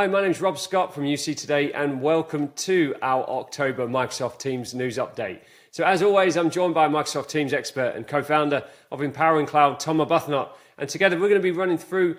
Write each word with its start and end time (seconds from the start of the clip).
Hi, 0.00 0.06
my 0.06 0.22
name 0.22 0.30
is 0.30 0.40
Rob 0.40 0.58
Scott 0.58 0.94
from 0.94 1.04
UC 1.04 1.36
Today, 1.36 1.74
and 1.74 2.00
welcome 2.00 2.52
to 2.56 2.94
our 3.02 3.22
October 3.28 3.86
Microsoft 3.86 4.38
Teams 4.38 4.74
news 4.74 4.96
update. 4.96 5.40
So, 5.72 5.84
as 5.84 6.02
always, 6.02 6.38
I'm 6.38 6.48
joined 6.48 6.72
by 6.72 6.88
Microsoft 6.88 7.28
Teams 7.28 7.52
expert 7.52 7.92
and 7.94 8.06
co 8.06 8.22
founder 8.22 8.64
of 8.90 9.02
Empowering 9.02 9.44
Cloud, 9.44 9.78
Tom 9.78 9.98
Arbuthnot, 9.98 10.52
and 10.78 10.88
together 10.88 11.16
we're 11.16 11.28
going 11.28 11.38
to 11.38 11.42
be 11.42 11.50
running 11.50 11.76
through 11.76 12.16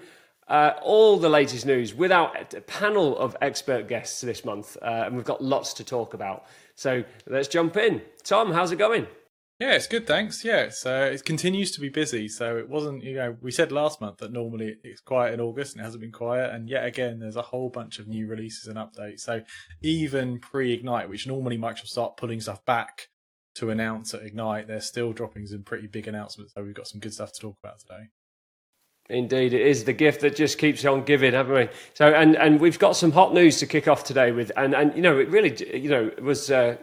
uh, 0.47 0.73
all 0.83 1.17
the 1.17 1.27
latest 1.27 1.65
news 1.65 1.95
with 1.95 2.11
our 2.11 2.31
panel 2.67 3.17
of 3.17 3.35
expert 3.41 3.87
guests 3.87 4.21
this 4.21 4.45
month, 4.45 4.77
uh, 4.83 5.05
and 5.07 5.15
we've 5.15 5.25
got 5.25 5.43
lots 5.43 5.73
to 5.73 5.83
talk 5.83 6.13
about. 6.13 6.45
So, 6.75 7.03
let's 7.25 7.47
jump 7.47 7.77
in. 7.77 8.03
Tom, 8.23 8.51
how's 8.51 8.71
it 8.71 8.77
going? 8.77 9.07
Yeah, 9.61 9.73
it's 9.73 9.85
good, 9.85 10.07
thanks. 10.07 10.43
Yeah, 10.43 10.71
uh, 10.87 11.11
it 11.13 11.23
continues 11.23 11.69
to 11.73 11.81
be 11.81 11.89
busy. 11.89 12.27
So 12.27 12.57
it 12.57 12.67
wasn't, 12.67 13.03
you 13.03 13.13
know, 13.13 13.37
we 13.41 13.51
said 13.51 13.71
last 13.71 14.01
month 14.01 14.17
that 14.17 14.31
normally 14.33 14.77
it's 14.83 15.01
quiet 15.01 15.35
in 15.35 15.39
August 15.39 15.73
and 15.73 15.81
it 15.81 15.83
hasn't 15.83 16.01
been 16.01 16.11
quiet. 16.11 16.51
And 16.51 16.67
yet 16.67 16.83
again, 16.83 17.19
there's 17.19 17.35
a 17.35 17.43
whole 17.43 17.69
bunch 17.69 17.99
of 17.99 18.07
new 18.07 18.25
releases 18.25 18.65
and 18.65 18.77
updates. 18.77 19.19
So 19.19 19.41
even 19.83 20.39
pre 20.39 20.73
Ignite, 20.73 21.09
which 21.09 21.27
normally 21.27 21.59
Microsoft 21.59 21.89
start 21.89 22.17
pulling 22.17 22.41
stuff 22.41 22.65
back 22.65 23.09
to 23.53 23.69
announce 23.69 24.15
at 24.15 24.23
Ignite, 24.23 24.67
they're 24.67 24.81
still 24.81 25.13
dropping 25.13 25.45
some 25.45 25.61
pretty 25.61 25.85
big 25.85 26.07
announcements. 26.07 26.55
So 26.55 26.63
we've 26.63 26.73
got 26.73 26.87
some 26.87 26.99
good 26.99 27.13
stuff 27.13 27.31
to 27.33 27.39
talk 27.39 27.57
about 27.63 27.81
today. 27.81 28.09
Indeed, 29.11 29.53
it 29.53 29.61
is 29.61 29.83
the 29.83 29.93
gift 29.93 30.21
that 30.21 30.35
just 30.35 30.57
keeps 30.57 30.85
on 30.85 31.03
giving, 31.03 31.33
haven't 31.33 31.53
we? 31.53 31.69
So, 31.93 32.07
and 32.07 32.35
and 32.37 32.59
we've 32.59 32.79
got 32.79 32.95
some 32.95 33.11
hot 33.11 33.33
news 33.33 33.57
to 33.59 33.67
kick 33.67 33.87
off 33.87 34.05
today 34.05 34.31
with, 34.31 34.51
and 34.57 34.73
and 34.73 34.95
you 34.95 35.01
know, 35.01 35.19
it 35.19 35.29
really, 35.29 35.53
you 35.77 35.89
know, 35.89 36.11
was 36.21 36.49
uh, 36.49 36.77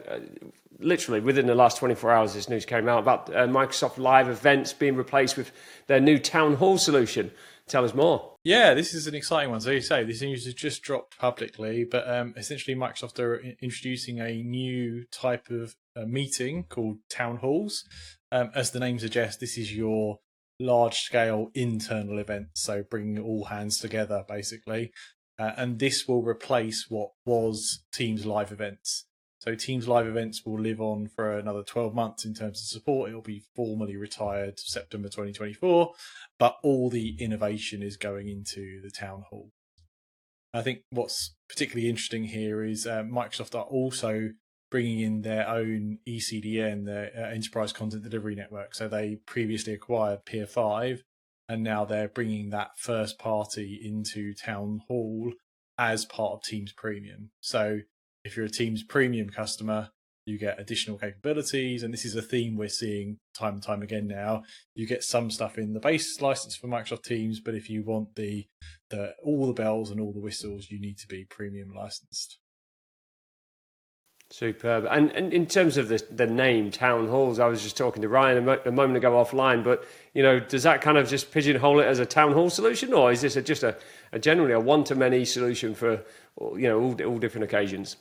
literally 0.79 1.19
within 1.19 1.45
the 1.45 1.55
last 1.55 1.77
24 1.77 2.11
hours, 2.11 2.33
this 2.33 2.49
news 2.49 2.65
came 2.65 2.87
out 2.87 2.99
about 2.99 3.29
uh, 3.29 3.47
Microsoft 3.47 3.97
Live 3.97 4.29
events 4.29 4.73
being 4.73 4.95
replaced 4.95 5.37
with 5.37 5.51
their 5.87 5.99
new 5.99 6.17
Town 6.17 6.55
Hall 6.55 6.77
solution. 6.77 7.31
Tell 7.67 7.85
us 7.85 7.93
more. 7.93 8.35
Yeah, 8.43 8.73
this 8.73 8.93
is 8.93 9.05
an 9.05 9.13
exciting 9.13 9.51
one. 9.51 9.61
So 9.61 9.69
you 9.69 9.81
say 9.81 10.03
this 10.03 10.21
news 10.21 10.45
has 10.45 10.55
just 10.55 10.81
dropped 10.81 11.19
publicly, 11.19 11.83
but 11.83 12.09
um, 12.09 12.33
essentially 12.35 12.75
Microsoft 12.75 13.19
are 13.19 13.39
introducing 13.61 14.19
a 14.19 14.41
new 14.41 15.05
type 15.11 15.49
of 15.51 15.75
uh, 15.95 16.05
meeting 16.05 16.63
called 16.63 16.97
town 17.09 17.37
halls. 17.37 17.83
Um, 18.31 18.49
as 18.55 18.71
the 18.71 18.79
name 18.79 18.97
suggests, 18.97 19.39
this 19.39 19.57
is 19.57 19.75
your 19.75 20.19
large-scale 20.59 21.51
internal 21.53 22.17
event, 22.17 22.47
so 22.53 22.83
bringing 22.83 23.19
all 23.19 23.45
hands 23.45 23.79
together 23.79 24.25
basically, 24.27 24.91
uh, 25.39 25.51
and 25.55 25.79
this 25.79 26.07
will 26.07 26.23
replace 26.23 26.87
what 26.89 27.11
was 27.25 27.83
Teams 27.93 28.25
live 28.25 28.51
events. 28.51 29.05
So 29.39 29.55
Teams 29.55 29.87
Live 29.87 30.05
events 30.05 30.45
will 30.45 30.59
live 30.59 30.81
on 30.81 31.07
for 31.07 31.37
another 31.37 31.63
12 31.63 31.95
months 31.95 32.25
in 32.25 32.33
terms 32.33 32.59
of 32.59 32.67
support. 32.67 33.09
It'll 33.09 33.21
be 33.21 33.43
formally 33.55 33.95
retired 33.95 34.59
September 34.59 35.07
2024, 35.07 35.93
but 36.37 36.57
all 36.61 36.89
the 36.89 37.15
innovation 37.19 37.81
is 37.81 37.95
going 37.95 38.27
into 38.27 38.81
the 38.81 38.91
town 38.91 39.23
hall. 39.29 39.51
I 40.53 40.61
think 40.61 40.79
what's 40.89 41.35
particularly 41.47 41.89
interesting 41.89 42.25
here 42.25 42.63
is 42.63 42.85
uh, 42.85 43.03
Microsoft 43.03 43.55
are 43.55 43.63
also 43.63 44.31
bringing 44.71 44.99
in 44.99 45.21
their 45.21 45.47
own 45.47 45.99
ECDN, 46.07 46.85
their 46.85 47.11
uh, 47.17 47.33
Enterprise 47.33 47.71
Content 47.71 48.03
Delivery 48.03 48.35
Network. 48.35 48.75
So 48.75 48.87
they 48.87 49.19
previously 49.25 49.73
acquired 49.73 50.25
Peer5, 50.25 50.99
and 51.47 51.63
now 51.63 51.85
they're 51.85 52.09
bringing 52.09 52.49
that 52.49 52.71
first 52.77 53.17
party 53.17 53.79
into 53.81 54.33
Town 54.33 54.81
Hall 54.87 55.31
as 55.77 56.03
part 56.03 56.33
of 56.33 56.43
Teams 56.43 56.73
Premium. 56.73 57.31
So 57.39 57.79
if 58.23 58.35
you're 58.35 58.45
a 58.45 58.49
Teams 58.49 58.83
premium 58.83 59.29
customer, 59.29 59.89
you 60.25 60.37
get 60.37 60.59
additional 60.59 60.97
capabilities, 60.97 61.83
and 61.83 61.93
this 61.93 62.05
is 62.05 62.15
a 62.15 62.21
theme 62.21 62.55
we're 62.55 62.69
seeing 62.69 63.17
time 63.33 63.55
and 63.55 63.63
time 63.63 63.81
again 63.81 64.07
now. 64.07 64.43
You 64.75 64.85
get 64.85 65.03
some 65.03 65.31
stuff 65.31 65.57
in 65.57 65.73
the 65.73 65.79
base 65.79 66.21
license 66.21 66.55
for 66.55 66.67
Microsoft 66.67 67.03
Teams, 67.03 67.39
but 67.39 67.55
if 67.55 67.69
you 67.69 67.83
want 67.83 68.15
the 68.15 68.45
the 68.89 69.15
all 69.23 69.47
the 69.47 69.53
bells 69.53 69.89
and 69.89 69.99
all 69.99 70.13
the 70.13 70.21
whistles, 70.21 70.67
you 70.69 70.79
need 70.79 70.97
to 70.99 71.07
be 71.07 71.25
premium 71.25 71.71
licensed. 71.75 72.39
Superb. 74.31 74.85
And, 74.91 75.11
and 75.13 75.33
in 75.33 75.47
terms 75.47 75.75
of 75.75 75.87
the, 75.87 76.05
the 76.11 76.27
name 76.27 76.69
town 76.69 77.07
halls, 77.07 77.39
I 77.39 77.47
was 77.47 77.63
just 77.63 77.75
talking 77.75 78.03
to 78.03 78.07
Ryan 78.07 78.37
a, 78.37 78.41
mo- 78.41 78.61
a, 78.63 78.71
moment 78.71 78.97
ago 78.97 79.13
offline. 79.13 79.63
But 79.63 79.83
you 80.13 80.21
know, 80.21 80.39
does 80.39 80.61
that 80.63 80.81
kind 80.81 80.99
of 80.99 81.09
just 81.09 81.31
pigeonhole 81.31 81.79
it 81.79 81.85
as 81.85 81.97
a 81.97 82.05
town 82.05 82.33
hall 82.33 82.51
solution, 82.51 82.93
or 82.93 83.11
is 83.11 83.21
this 83.21 83.35
a, 83.35 83.41
just 83.41 83.63
a, 83.63 83.75
a 84.11 84.19
generally 84.19 84.53
a 84.53 84.59
one 84.59 84.83
to 84.83 84.93
many 84.93 85.25
solution 85.25 85.73
for 85.73 86.03
you 86.39 86.67
know 86.67 86.79
all, 86.79 87.03
all 87.03 87.17
different 87.17 87.45
occasions? 87.45 87.97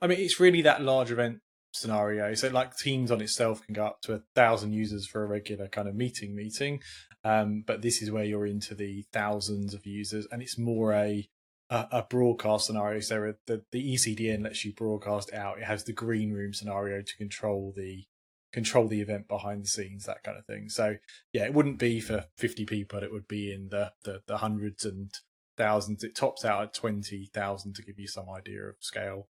I 0.00 0.06
mean, 0.06 0.18
it's 0.18 0.40
really 0.40 0.62
that 0.62 0.82
large 0.82 1.10
event 1.10 1.40
scenario. 1.72 2.34
So, 2.34 2.48
like 2.48 2.76
Teams 2.76 3.10
on 3.10 3.20
itself 3.20 3.64
can 3.64 3.74
go 3.74 3.86
up 3.86 4.00
to 4.02 4.14
a 4.14 4.22
thousand 4.34 4.72
users 4.72 5.06
for 5.06 5.22
a 5.22 5.26
regular 5.26 5.68
kind 5.68 5.88
of 5.88 5.94
meeting 5.94 6.34
meeting, 6.34 6.80
um, 7.24 7.64
but 7.66 7.82
this 7.82 8.02
is 8.02 8.10
where 8.10 8.24
you're 8.24 8.46
into 8.46 8.74
the 8.74 9.04
thousands 9.12 9.74
of 9.74 9.86
users, 9.86 10.26
and 10.30 10.42
it's 10.42 10.58
more 10.58 10.92
a 10.92 11.28
a, 11.70 11.86
a 11.92 12.06
broadcast 12.08 12.66
scenario. 12.66 13.00
So 13.00 13.34
the 13.46 13.62
the 13.72 13.94
ECDN 13.94 14.42
lets 14.42 14.64
you 14.64 14.72
broadcast 14.72 15.32
out. 15.32 15.58
It 15.58 15.64
has 15.64 15.84
the 15.84 15.92
green 15.92 16.32
room 16.32 16.52
scenario 16.52 17.02
to 17.02 17.16
control 17.16 17.72
the 17.76 18.04
control 18.52 18.88
the 18.88 19.00
event 19.00 19.28
behind 19.28 19.62
the 19.62 19.68
scenes, 19.68 20.06
that 20.06 20.24
kind 20.24 20.36
of 20.36 20.44
thing. 20.44 20.68
So 20.68 20.96
yeah, 21.32 21.44
it 21.44 21.54
wouldn't 21.54 21.78
be 21.78 22.00
for 22.00 22.26
50 22.36 22.66
people. 22.66 23.00
It 23.02 23.12
would 23.12 23.28
be 23.28 23.52
in 23.52 23.68
the 23.68 23.92
the, 24.04 24.22
the 24.26 24.38
hundreds 24.38 24.84
and 24.84 25.10
thousands. 25.56 26.02
It 26.02 26.16
tops 26.16 26.44
out 26.44 26.62
at 26.62 26.74
20,000 26.74 27.74
to 27.74 27.82
give 27.82 27.98
you 27.98 28.08
some 28.08 28.28
idea 28.28 28.62
of 28.62 28.76
scale. 28.80 29.28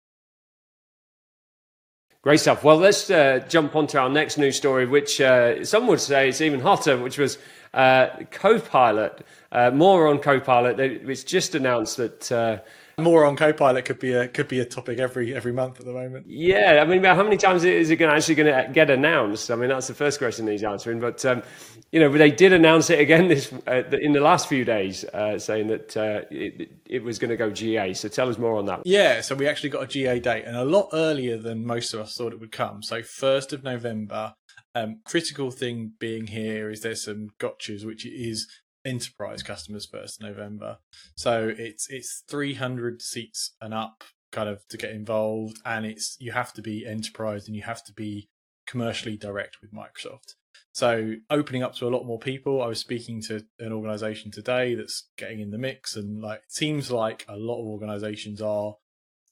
Great 2.21 2.41
stuff. 2.41 2.65
Well, 2.65 2.75
let's 2.75 3.09
uh, 3.09 3.45
jump 3.47 3.77
on 3.77 3.87
to 3.87 3.99
our 3.99 4.09
next 4.09 4.37
news 4.37 4.57
story, 4.57 4.85
which 4.85 5.21
uh, 5.21 5.63
some 5.63 5.87
would 5.87 6.01
say 6.01 6.27
is 6.27 6.41
even 6.41 6.59
hotter, 6.59 6.97
which 6.97 7.17
was 7.17 7.37
uh, 7.73 8.07
Copilot. 8.29 9.25
Uh, 9.53 9.71
more 9.71 10.05
on 10.05 10.19
Copilot. 10.19 10.81
It's 10.81 11.23
just 11.23 11.55
announced 11.55 11.95
that 11.95 12.29
uh, 12.29 12.57
more 13.01 13.25
on 13.25 13.35
Copilot 13.35 13.85
could 13.85 13.99
be 13.99 14.13
a 14.13 14.27
could 14.27 14.47
be 14.47 14.59
a 14.59 14.65
topic 14.65 14.99
every 14.99 15.35
every 15.35 15.51
month 15.51 15.79
at 15.79 15.85
the 15.85 15.91
moment. 15.91 16.25
Yeah, 16.27 16.79
I 16.81 16.85
mean, 16.85 17.03
how 17.03 17.23
many 17.23 17.37
times 17.37 17.63
is 17.63 17.89
it 17.89 17.95
going 17.97 18.13
actually 18.13 18.35
going 18.35 18.65
to 18.67 18.71
get 18.71 18.89
announced? 18.89 19.51
I 19.51 19.55
mean, 19.55 19.69
that's 19.69 19.87
the 19.87 19.93
first 19.93 20.19
question 20.19 20.47
he's 20.47 20.63
answering. 20.63 20.99
But 20.99 21.23
um, 21.25 21.43
you 21.91 21.99
know, 21.99 22.09
they 22.09 22.31
did 22.31 22.53
announce 22.53 22.89
it 22.89 22.99
again 22.99 23.27
this 23.27 23.51
uh, 23.67 23.83
in 24.01 24.13
the 24.13 24.19
last 24.19 24.47
few 24.47 24.65
days, 24.65 25.03
uh, 25.05 25.39
saying 25.39 25.67
that 25.67 25.97
uh, 25.97 26.21
it, 26.29 26.71
it, 26.85 27.03
was 27.03 27.19
going 27.19 27.29
to 27.29 27.37
go 27.37 27.49
GA. 27.49 27.93
So 27.93 28.07
tell 28.07 28.29
us 28.29 28.37
more 28.37 28.57
on 28.57 28.65
that. 28.65 28.81
Yeah, 28.85 29.21
so 29.21 29.35
we 29.35 29.47
actually 29.47 29.69
got 29.69 29.83
a 29.83 29.87
GA 29.87 30.19
date, 30.19 30.45
and 30.45 30.55
a 30.55 30.65
lot 30.65 30.89
earlier 30.93 31.37
than 31.37 31.65
most 31.65 31.93
of 31.93 31.99
us 31.99 32.15
thought 32.15 32.33
it 32.33 32.39
would 32.39 32.51
come. 32.51 32.83
So 32.83 33.01
first 33.03 33.53
of 33.53 33.63
November. 33.63 34.33
Um, 34.75 34.99
critical 35.03 35.49
thing 35.49 35.93
being 35.97 36.27
here 36.27 36.69
is 36.69 36.81
there's 36.81 37.03
some 37.03 37.29
gotchas, 37.39 37.83
which 37.83 38.05
is 38.05 38.47
enterprise 38.89 39.43
customers 39.43 39.85
first 39.85 40.21
November. 40.21 40.79
So 41.15 41.53
it's 41.57 41.89
it's 41.89 42.23
300 42.27 43.01
seats 43.01 43.55
and 43.61 43.73
up 43.73 44.03
kind 44.31 44.49
of 44.49 44.67
to 44.67 44.77
get 44.77 44.91
involved 44.91 45.57
and 45.65 45.85
it's 45.85 46.15
you 46.19 46.31
have 46.31 46.53
to 46.53 46.61
be 46.61 46.85
enterprise 46.85 47.47
and 47.47 47.55
you 47.55 47.63
have 47.63 47.83
to 47.83 47.93
be 47.93 48.29
commercially 48.67 49.17
direct 49.17 49.57
with 49.61 49.73
Microsoft. 49.73 50.35
So 50.71 51.15
opening 51.29 51.63
up 51.63 51.75
to 51.75 51.87
a 51.87 51.89
lot 51.89 52.05
more 52.05 52.19
people. 52.19 52.61
I 52.61 52.67
was 52.67 52.79
speaking 52.79 53.21
to 53.23 53.45
an 53.59 53.73
organization 53.73 54.31
today 54.31 54.75
that's 54.75 55.09
getting 55.17 55.39
in 55.39 55.51
the 55.51 55.57
mix 55.57 55.95
and 55.95 56.21
like 56.21 56.39
it 56.39 56.51
seems 56.51 56.91
like 56.91 57.25
a 57.27 57.37
lot 57.37 57.61
of 57.61 57.67
organizations 57.67 58.41
are 58.41 58.75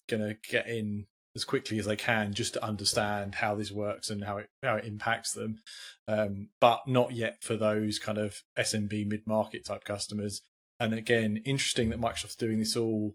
going 0.08 0.22
to 0.22 0.36
get 0.50 0.68
in 0.68 1.06
as 1.38 1.46
quickly 1.46 1.78
as 1.78 1.86
they 1.86 1.96
can 1.96 2.34
just 2.34 2.54
to 2.56 2.64
understand 2.64 3.36
how 3.36 3.54
this 3.54 3.72
works 3.72 4.10
and 4.10 4.24
how 4.24 4.38
it 4.38 4.50
how 4.64 4.76
it 4.76 4.86
impacts 4.86 5.32
them, 5.32 5.60
um, 6.08 6.50
but 6.60 6.82
not 6.88 7.14
yet 7.14 7.38
for 7.42 7.56
those 7.56 8.00
kind 8.00 8.18
of 8.18 8.42
SMB 8.58 9.08
mid 9.08 9.26
market 9.28 9.66
type 9.66 9.86
customers. 9.86 10.42
And 10.80 10.94
again, 10.94 11.42
interesting 11.46 11.90
that 11.90 12.02
Microsoft's 12.02 12.36
doing 12.36 12.60
this 12.60 12.76
all 12.76 13.14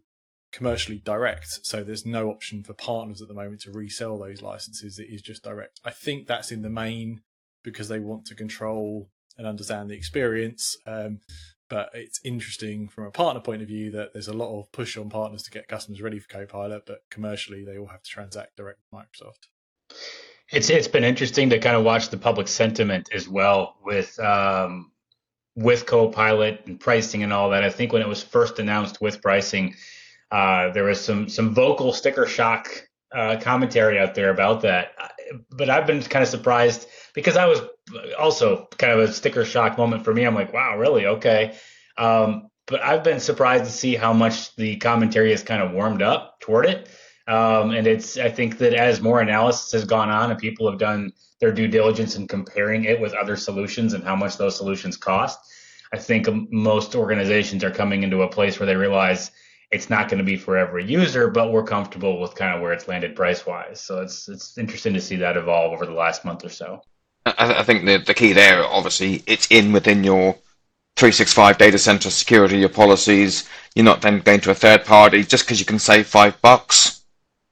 commercially 0.53 0.99
direct, 1.05 1.47
so 1.65 1.83
there's 1.83 2.06
no 2.06 2.31
option 2.31 2.62
for 2.62 2.75
partners 2.75 3.21
at 3.21 3.28
the 3.28 3.34
moment 3.34 3.62
to 3.62 3.72
resell 3.72 4.19
those 4.19 4.41
licenses. 4.41 4.99
It 4.99 5.09
is 5.10 5.21
just 5.21 5.43
direct. 5.43 5.81
I 5.84 5.91
think 5.91 6.28
that's 6.28 6.53
in 6.53 6.62
the 6.62 6.71
main 6.71 7.22
because 7.65 7.89
they 7.89 7.98
want 7.98 8.27
to 8.27 8.34
control 8.34 9.09
and 9.36 9.47
understand 9.47 9.91
the 9.91 9.95
experience. 9.95 10.77
Um, 10.86 11.21
but 11.72 11.89
it's 11.95 12.21
interesting 12.22 12.86
from 12.86 13.04
a 13.04 13.10
partner 13.10 13.41
point 13.41 13.63
of 13.63 13.69
view 13.69 13.91
that 13.92 14.13
there's 14.13 14.28
a 14.28 14.34
lot 14.34 14.54
of 14.54 14.71
push 14.72 14.98
on 14.98 15.09
partners 15.09 15.42
to 15.42 15.51
get 15.51 15.69
customers 15.69 16.03
ready 16.03 16.19
for 16.19 16.28
Copilot, 16.28 16.84
but 16.84 17.03
commercially 17.09 17.65
they 17.65 17.78
all 17.78 17.86
have 17.86 18.03
to 18.03 18.10
transact 18.10 18.57
direct 18.57 18.78
with 18.92 19.01
Microsoft. 19.01 19.47
It's 20.51 20.69
it's 20.69 20.86
been 20.86 21.03
interesting 21.03 21.48
to 21.48 21.59
kind 21.59 21.74
of 21.74 21.83
watch 21.83 22.10
the 22.10 22.19
public 22.19 22.48
sentiment 22.48 23.09
as 23.15 23.27
well 23.27 23.77
with 23.83 24.21
um, 24.21 24.92
with 25.57 25.86
Copilot 25.86 26.60
and 26.66 26.78
pricing 26.78 27.22
and 27.22 27.33
all 27.33 27.48
that. 27.48 27.65
I 27.65 27.71
think 27.71 27.95
when 27.95 28.03
it 28.03 28.09
was 28.09 28.22
first 28.22 28.59
announced 28.59 29.01
with 29.01 29.22
pricing, 29.22 29.74
uh, 30.30 30.72
there 30.72 30.84
was 30.84 31.03
some 31.03 31.27
some 31.30 31.54
vocal 31.54 31.95
sticker 31.95 32.27
shock 32.27 32.69
uh, 33.15 33.39
commentary 33.41 33.98
out 33.98 34.15
there 34.15 34.28
about 34.28 34.60
that. 34.60 34.92
But 35.51 35.71
I've 35.71 35.86
been 35.86 36.03
kind 36.03 36.22
of 36.22 36.28
surprised 36.28 36.86
because 37.15 37.39
I 37.39 37.47
was 37.47 37.63
also 38.19 38.69
kind 38.79 38.93
of 38.93 39.01
a 39.01 39.13
sticker 39.13 39.45
shock 39.45 39.79
moment 39.79 40.05
for 40.05 40.15
me. 40.15 40.25
I'm 40.25 40.34
like, 40.34 40.53
wow, 40.53 40.79
really? 40.79 41.07
Okay. 41.07 41.57
Um, 41.99 42.49
but 42.67 42.83
I've 42.83 43.05
been 43.05 43.21
surprised 43.21 43.65
to 43.65 43.71
see 43.71 43.95
how 43.95 44.13
much 44.13 44.55
the 44.57 44.77
commentary 44.77 45.31
has 45.31 45.43
kind 45.43 45.63
of 45.63 45.73
warmed 45.73 46.03
up 46.03 46.41
toward 46.41 46.67
it. 46.67 46.89
Um, 47.29 47.71
and 47.71 47.87
it's, 47.87 48.19
I 48.19 48.31
think 48.31 48.59
that 48.59 48.75
as 48.75 49.01
more 49.01 49.21
analysis 49.21 49.73
has 49.73 49.84
gone 49.84 50.11
on 50.11 50.31
and 50.31 50.39
people 50.39 50.71
have 50.71 50.79
done 50.79 51.13
their 51.41 51.53
due 51.53 51.69
diligence 51.69 52.17
in 52.17 52.27
comparing 52.29 52.84
it 52.84 53.01
with 53.01 53.15
other 53.15 53.37
solutions 53.37 53.95
and 53.95 54.05
how 54.05 54.17
much 54.17 54.37
those 54.37 54.57
solutions 54.57 54.97
cost, 54.97 55.39
I 55.93 55.99
think 55.99 56.29
most 56.51 56.95
organizations 56.95 57.63
are 57.65 57.71
coming 57.71 58.03
into 58.03 58.23
a 58.23 58.29
place 58.29 58.59
where 58.59 58.67
they 58.67 58.77
realize 58.77 59.31
it's 59.71 59.91
not 59.91 60.09
going 60.09 60.19
to 60.19 60.25
be 60.25 60.37
for 60.37 60.57
every 60.57 60.84
user, 60.84 61.29
but 61.29 61.51
we're 61.51 61.65
comfortable 61.65 62.21
with 62.21 62.34
kind 62.34 62.55
of 62.55 62.61
where 62.61 62.73
it's 62.73 62.89
landed 62.89 63.17
price 63.17 63.45
wise. 63.47 63.81
So 63.81 64.01
it's 64.01 64.29
it's 64.29 64.59
interesting 64.59 64.95
to 64.95 65.01
see 65.01 65.17
that 65.17 65.37
evolve 65.37 65.73
over 65.73 65.87
the 65.87 65.93
last 65.93 66.25
month 66.25 66.45
or 66.45 66.51
so. 66.51 66.83
I, 67.27 67.60
I 67.60 67.63
think 67.63 67.84
the 67.84 67.98
the 67.98 68.15
key 68.15 68.33
there, 68.33 68.65
obviously, 68.65 69.22
it's 69.27 69.47
in 69.51 69.72
within 69.72 70.04
your 70.04 70.36
365 70.97 71.59
data 71.59 71.78
center 71.78 72.10
security, 72.10 72.59
your 72.59 72.69
policies. 72.69 73.48
You're 73.74 73.84
not 73.84 74.03
then 74.03 74.21
going 74.21 74.41
to 74.41 74.51
a 74.51 74.54
third 74.54 74.84
party 74.84 75.24
just 75.24 75.45
because 75.45 75.59
you 75.59 75.66
can 75.66 75.78
save 75.78 76.07
five 76.07 76.41
bucks. 76.42 77.03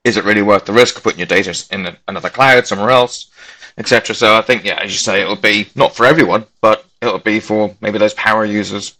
Is 0.04 0.16
it 0.16 0.24
really 0.24 0.42
worth 0.42 0.64
the 0.64 0.72
risk 0.72 0.96
of 0.96 1.02
putting 1.02 1.18
your 1.18 1.26
data 1.26 1.64
in 1.70 1.96
another 2.08 2.30
cloud 2.30 2.66
somewhere 2.66 2.90
else, 2.90 3.30
etc.? 3.76 4.14
So 4.14 4.36
I 4.36 4.42
think, 4.42 4.64
yeah, 4.64 4.80
as 4.82 4.92
you 4.92 4.98
say, 4.98 5.20
it'll 5.22 5.36
be 5.36 5.68
not 5.74 5.94
for 5.94 6.06
everyone, 6.06 6.46
but 6.60 6.86
it'll 7.00 7.18
be 7.18 7.40
for 7.40 7.74
maybe 7.80 7.98
those 7.98 8.14
power 8.14 8.44
users. 8.44 8.96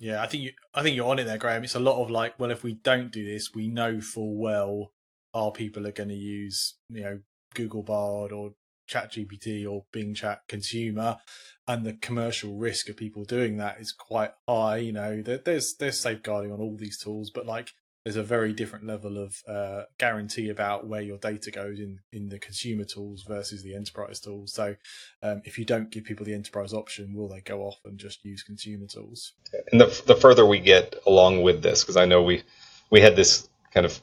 Yeah, 0.00 0.22
I 0.22 0.26
think 0.26 0.44
you, 0.44 0.52
I 0.74 0.82
think 0.82 0.94
you're 0.94 1.08
on 1.08 1.18
it 1.18 1.24
there, 1.24 1.38
Graham. 1.38 1.64
It's 1.64 1.74
a 1.74 1.80
lot 1.80 2.00
of 2.00 2.10
like, 2.10 2.38
well, 2.38 2.52
if 2.52 2.62
we 2.62 2.74
don't 2.74 3.10
do 3.10 3.24
this, 3.24 3.54
we 3.54 3.68
know 3.68 4.00
full 4.00 4.36
well 4.36 4.92
our 5.34 5.50
people 5.50 5.86
are 5.86 5.92
going 5.92 6.08
to 6.08 6.14
use, 6.14 6.74
you 6.88 7.02
know, 7.02 7.20
Google 7.54 7.82
Bard 7.82 8.32
or 8.32 8.52
Chat 8.88 9.12
GPT 9.12 9.70
or 9.70 9.84
Bing 9.92 10.14
Chat 10.14 10.40
Consumer, 10.48 11.18
and 11.66 11.84
the 11.84 11.92
commercial 11.92 12.56
risk 12.56 12.88
of 12.88 12.96
people 12.96 13.24
doing 13.24 13.58
that 13.58 13.80
is 13.80 13.92
quite 13.92 14.32
high. 14.48 14.78
You 14.78 14.92
know, 14.92 15.22
there's 15.22 15.74
there's 15.76 16.00
safeguarding 16.00 16.50
on 16.50 16.60
all 16.60 16.76
these 16.76 16.98
tools, 16.98 17.30
but 17.30 17.46
like 17.46 17.72
there's 18.04 18.16
a 18.16 18.22
very 18.22 18.54
different 18.54 18.86
level 18.86 19.18
of 19.18 19.42
uh, 19.46 19.82
guarantee 19.98 20.48
about 20.48 20.86
where 20.86 21.02
your 21.02 21.18
data 21.18 21.50
goes 21.50 21.78
in 21.78 22.00
in 22.10 22.30
the 22.30 22.38
consumer 22.38 22.84
tools 22.84 23.22
versus 23.28 23.62
the 23.62 23.74
enterprise 23.74 24.18
tools. 24.18 24.54
So, 24.54 24.76
um, 25.22 25.42
if 25.44 25.58
you 25.58 25.66
don't 25.66 25.90
give 25.90 26.04
people 26.04 26.24
the 26.24 26.32
enterprise 26.32 26.72
option, 26.72 27.14
will 27.14 27.28
they 27.28 27.40
go 27.40 27.60
off 27.60 27.78
and 27.84 27.98
just 27.98 28.24
use 28.24 28.42
consumer 28.42 28.86
tools? 28.86 29.34
And 29.72 29.80
the 29.80 30.02
the 30.06 30.16
further 30.16 30.46
we 30.46 30.58
get 30.58 30.94
along 31.06 31.42
with 31.42 31.62
this, 31.62 31.82
because 31.82 31.98
I 31.98 32.06
know 32.06 32.22
we 32.22 32.44
we 32.90 33.02
had 33.02 33.14
this 33.14 33.46
kind 33.74 33.84
of 33.84 34.00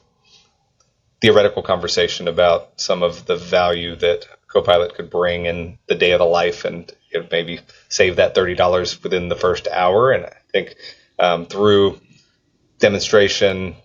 theoretical 1.20 1.62
conversation 1.62 2.28
about 2.28 2.80
some 2.80 3.02
of 3.02 3.26
the 3.26 3.36
value 3.36 3.96
that 3.96 4.26
Copilot 4.48 4.94
could 4.94 5.10
bring 5.10 5.46
in 5.46 5.78
the 5.86 5.94
day 5.94 6.12
of 6.12 6.18
the 6.18 6.24
life 6.24 6.64
and 6.64 6.90
you 7.12 7.20
know, 7.20 7.26
maybe 7.30 7.60
save 7.88 8.16
that 8.16 8.34
$30 8.34 9.02
within 9.02 9.28
the 9.28 9.36
first 9.36 9.68
hour. 9.68 10.12
And 10.12 10.26
I 10.26 10.36
think 10.52 10.74
um, 11.18 11.46
through 11.46 12.00
demonstration 12.78 13.76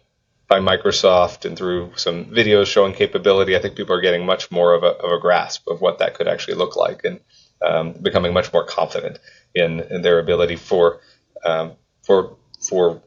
by 0.47 0.59
Microsoft 0.59 1.45
and 1.45 1.57
through 1.57 1.93
some 1.95 2.25
videos 2.25 2.67
showing 2.67 2.93
capability, 2.93 3.55
I 3.55 3.59
think 3.61 3.75
people 3.75 3.95
are 3.95 4.01
getting 4.01 4.25
much 4.25 4.51
more 4.51 4.73
of 4.73 4.83
a, 4.83 4.87
of 4.87 5.11
a 5.11 5.19
grasp 5.19 5.67
of 5.67 5.81
what 5.81 5.99
that 5.99 6.13
could 6.13 6.27
actually 6.27 6.55
look 6.55 6.75
like 6.75 7.01
and 7.05 7.19
um, 7.65 7.93
becoming 7.93 8.33
much 8.33 8.51
more 8.51 8.65
confident 8.65 9.19
in, 9.55 9.79
in 9.79 10.01
their 10.01 10.19
ability 10.19 10.57
for 10.57 10.99
um, 11.45 11.73
for 12.03 12.37
for 12.59 13.01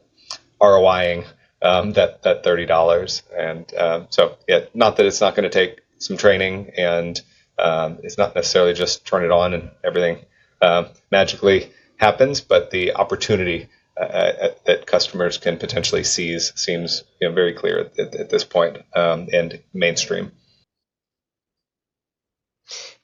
ROIing 0.61 1.25
um, 1.61 1.93
that 1.93 2.23
that 2.23 2.43
thirty 2.43 2.65
dollars. 2.65 3.23
And 3.35 3.71
um, 3.75 4.07
so, 4.09 4.37
yeah, 4.47 4.65
not 4.73 4.97
that 4.97 5.05
it's 5.05 5.21
not 5.21 5.35
going 5.35 5.49
to 5.49 5.49
take 5.49 5.81
some 5.99 6.17
training, 6.17 6.71
and 6.77 7.19
um, 7.57 7.99
it's 8.03 8.17
not 8.17 8.35
necessarily 8.35 8.73
just 8.73 9.05
turn 9.05 9.23
it 9.23 9.31
on 9.31 9.53
and 9.53 9.71
everything 9.83 10.25
uh, 10.61 10.85
magically 11.11 11.71
happens, 11.97 12.41
but 12.41 12.71
the 12.71 12.93
opportunity 12.93 13.69
uh, 13.97 14.03
uh, 14.03 14.49
that 14.65 14.85
customers 14.85 15.37
can 15.37 15.57
potentially 15.57 16.03
seize 16.03 16.51
seems 16.55 17.03
you 17.21 17.29
know, 17.29 17.33
very 17.33 17.53
clear 17.53 17.79
at, 17.97 18.15
at 18.15 18.29
this 18.29 18.43
point, 18.43 18.77
um, 18.95 19.29
and 19.31 19.61
mainstream. 19.73 20.31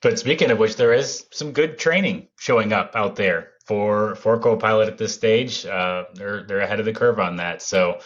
But 0.02 0.20
speaking 0.20 0.52
of 0.52 0.58
which, 0.58 0.76
there 0.76 0.94
is 0.94 1.26
some 1.32 1.52
good 1.52 1.78
training 1.78 2.28
showing 2.38 2.74
up 2.74 2.96
out 2.96 3.16
there 3.16 3.52
for 3.66 4.16
for 4.16 4.40
Copilot 4.40 4.90
at 4.90 4.98
this 4.98 5.14
stage. 5.14 5.66
Uh, 5.66 6.06
they're 6.14 6.44
they're 6.44 6.60
ahead 6.60 6.80
of 6.80 6.86
the 6.86 6.94
curve 6.94 7.20
on 7.20 7.38
that. 7.38 7.62
So 7.62 8.00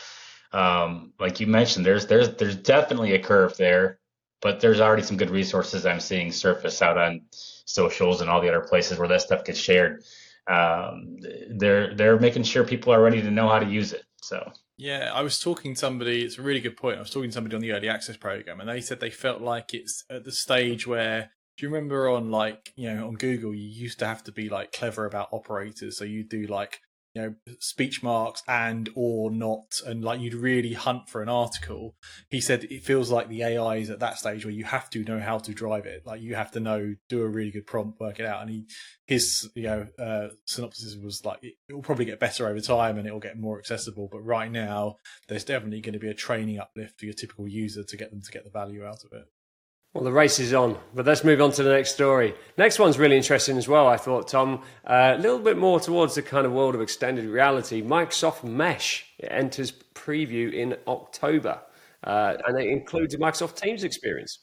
um, 0.56 1.12
like 1.20 1.42
you 1.42 1.48
mentioned, 1.48 1.86
there's 1.86 2.08
there's 2.08 2.30
there's 2.38 2.56
definitely 2.56 3.14
a 3.14 3.20
curve 3.22 3.58
there, 3.58 4.00
but 4.42 4.62
there's 4.62 4.80
already 4.80 5.04
some 5.04 5.18
good 5.18 5.30
resources 5.30 5.86
I'm 5.86 6.00
seeing 6.00 6.32
surface 6.32 6.82
out 6.82 6.98
on 6.98 7.24
socials 7.32 8.22
and 8.22 8.30
all 8.30 8.40
the 8.40 8.48
other 8.48 8.66
places 8.66 8.98
where 8.98 9.10
that 9.10 9.22
stuff 9.22 9.44
gets 9.44 9.60
shared. 9.60 10.04
Um, 10.48 11.18
they're 11.50 11.94
they're 11.94 12.18
making 12.18 12.44
sure 12.44 12.64
people 12.64 12.94
are 12.94 13.02
ready 13.02 13.22
to 13.22 13.32
know 13.32 13.50
how 13.50 13.60
to 13.60 13.66
use 13.66 13.92
it. 13.92 14.04
So 14.22 14.50
yeah, 14.78 15.12
I 15.14 15.24
was 15.24 15.40
talking 15.40 15.74
to 15.74 15.80
somebody. 15.80 16.24
It's 16.24 16.38
a 16.38 16.42
really 16.42 16.62
good 16.62 16.78
point. 16.78 16.98
I 16.98 17.02
was 17.02 17.10
talking 17.10 17.32
to 17.32 17.34
somebody 17.34 17.56
on 17.58 17.62
the 17.62 17.74
early 17.74 17.90
access 17.90 18.16
program, 18.16 18.62
and 18.62 18.70
they 18.70 18.80
said 18.80 19.02
they 19.02 19.10
felt 19.10 19.42
like 19.42 19.74
it's 19.74 20.06
at 20.10 20.24
the 20.24 20.32
stage 20.32 20.88
where. 20.88 21.32
Do 21.58 21.66
you 21.66 21.72
remember 21.72 22.10
on 22.10 22.32
like 22.32 22.74
you 22.76 22.94
know 22.94 23.08
on 23.08 23.14
Google 23.14 23.56
you 23.56 23.70
used 23.70 24.00
to 24.00 24.06
have 24.06 24.22
to 24.26 24.34
be 24.34 24.50
like 24.50 24.74
clever 24.74 25.06
about 25.06 25.30
operators, 25.32 25.98
so 25.98 26.04
you 26.04 26.26
do 26.26 26.48
like 26.48 26.82
you 27.16 27.22
know 27.22 27.36
speech 27.60 28.04
marks 28.04 28.44
and 28.48 28.90
or 28.96 29.32
not 29.32 29.80
and 29.86 30.04
like 30.04 30.20
you'd 30.20 30.34
really 30.34 30.74
hunt 30.74 31.10
for 31.10 31.22
an 31.22 31.30
article. 31.30 31.96
He 32.30 32.42
said 32.42 32.66
it 32.66 32.84
feels 32.84 33.10
like 33.10 33.30
the 33.30 33.44
ai 33.44 33.78
is 33.78 33.90
at 33.90 34.00
that 34.00 34.20
stage 34.20 34.46
where 34.46 34.54
you 34.54 34.66
have 34.66 34.90
to 34.92 35.04
know 35.04 35.20
how 35.20 35.40
to 35.40 35.54
drive 35.54 35.86
it. 35.86 36.06
Like 36.06 36.22
you 36.22 36.36
have 36.36 36.52
to 36.52 36.60
know 36.60 36.94
do 37.10 37.22
a 37.22 37.28
really 37.28 37.52
good 37.52 37.66
prompt 37.66 38.00
work 38.00 38.20
it 38.20 38.26
out. 38.26 38.42
And 38.42 38.50
he 38.50 38.66
his 39.08 39.50
you 39.56 39.64
know 39.64 39.88
uh, 40.00 40.28
synopsis 40.46 40.96
was 41.02 41.24
like 41.24 41.40
it 41.42 41.74
will 41.74 41.82
probably 41.82 42.06
get 42.06 42.20
better 42.20 42.48
over 42.48 42.60
time 42.60 42.98
and 42.98 43.08
it 43.08 43.12
will 43.12 43.20
get 43.20 43.38
more 43.38 43.60
accessible 43.60 44.10
but 44.12 44.22
right 44.22 44.52
now 44.52 44.96
there's 45.28 45.44
definitely 45.44 45.82
going 45.82 45.94
to 45.94 46.00
be 46.00 46.10
a 46.10 46.14
training 46.14 46.60
uplift 46.60 47.00
for 47.00 47.06
your 47.06 47.14
typical 47.14 47.48
user 47.48 47.84
to 47.84 47.98
get 47.98 48.10
them 48.10 48.22
to 48.22 48.32
get 48.32 48.44
the 48.44 48.50
value 48.50 48.84
out 48.84 49.04
of 49.04 49.14
it 49.14 49.26
well, 49.96 50.04
the 50.04 50.12
race 50.12 50.40
is 50.40 50.54
on, 50.54 50.78
but 50.94 51.06
let's 51.06 51.24
move 51.24 51.40
on 51.40 51.54
to 51.54 51.64
the 51.64 51.70
next 51.70 51.94
story. 51.94 52.36
Next 52.58 52.80
one's 52.80 53.00
really 53.00 53.16
interesting 53.16 53.58
as 53.58 53.70
well, 53.70 53.88
I 53.88 53.96
thought, 53.96 54.28
Tom. 54.28 54.62
Uh, 54.86 55.16
a 55.16 55.22
little 55.22 55.40
bit 55.40 55.58
more 55.58 55.80
towards 55.80 56.16
the 56.16 56.22
kind 56.22 56.46
of 56.46 56.52
world 56.52 56.76
of 56.76 56.82
extended 56.82 57.24
reality. 57.24 57.82
Microsoft 57.82 58.44
Mesh 58.44 59.06
it 59.18 59.30
enters 59.32 59.72
preview 59.94 60.52
in 60.52 60.76
October, 60.86 61.62
uh, 62.04 62.34
and 62.46 62.60
it 62.60 62.68
includes 62.68 63.14
a 63.14 63.18
Microsoft 63.18 63.56
Teams 63.56 63.86
experience. 63.86 64.40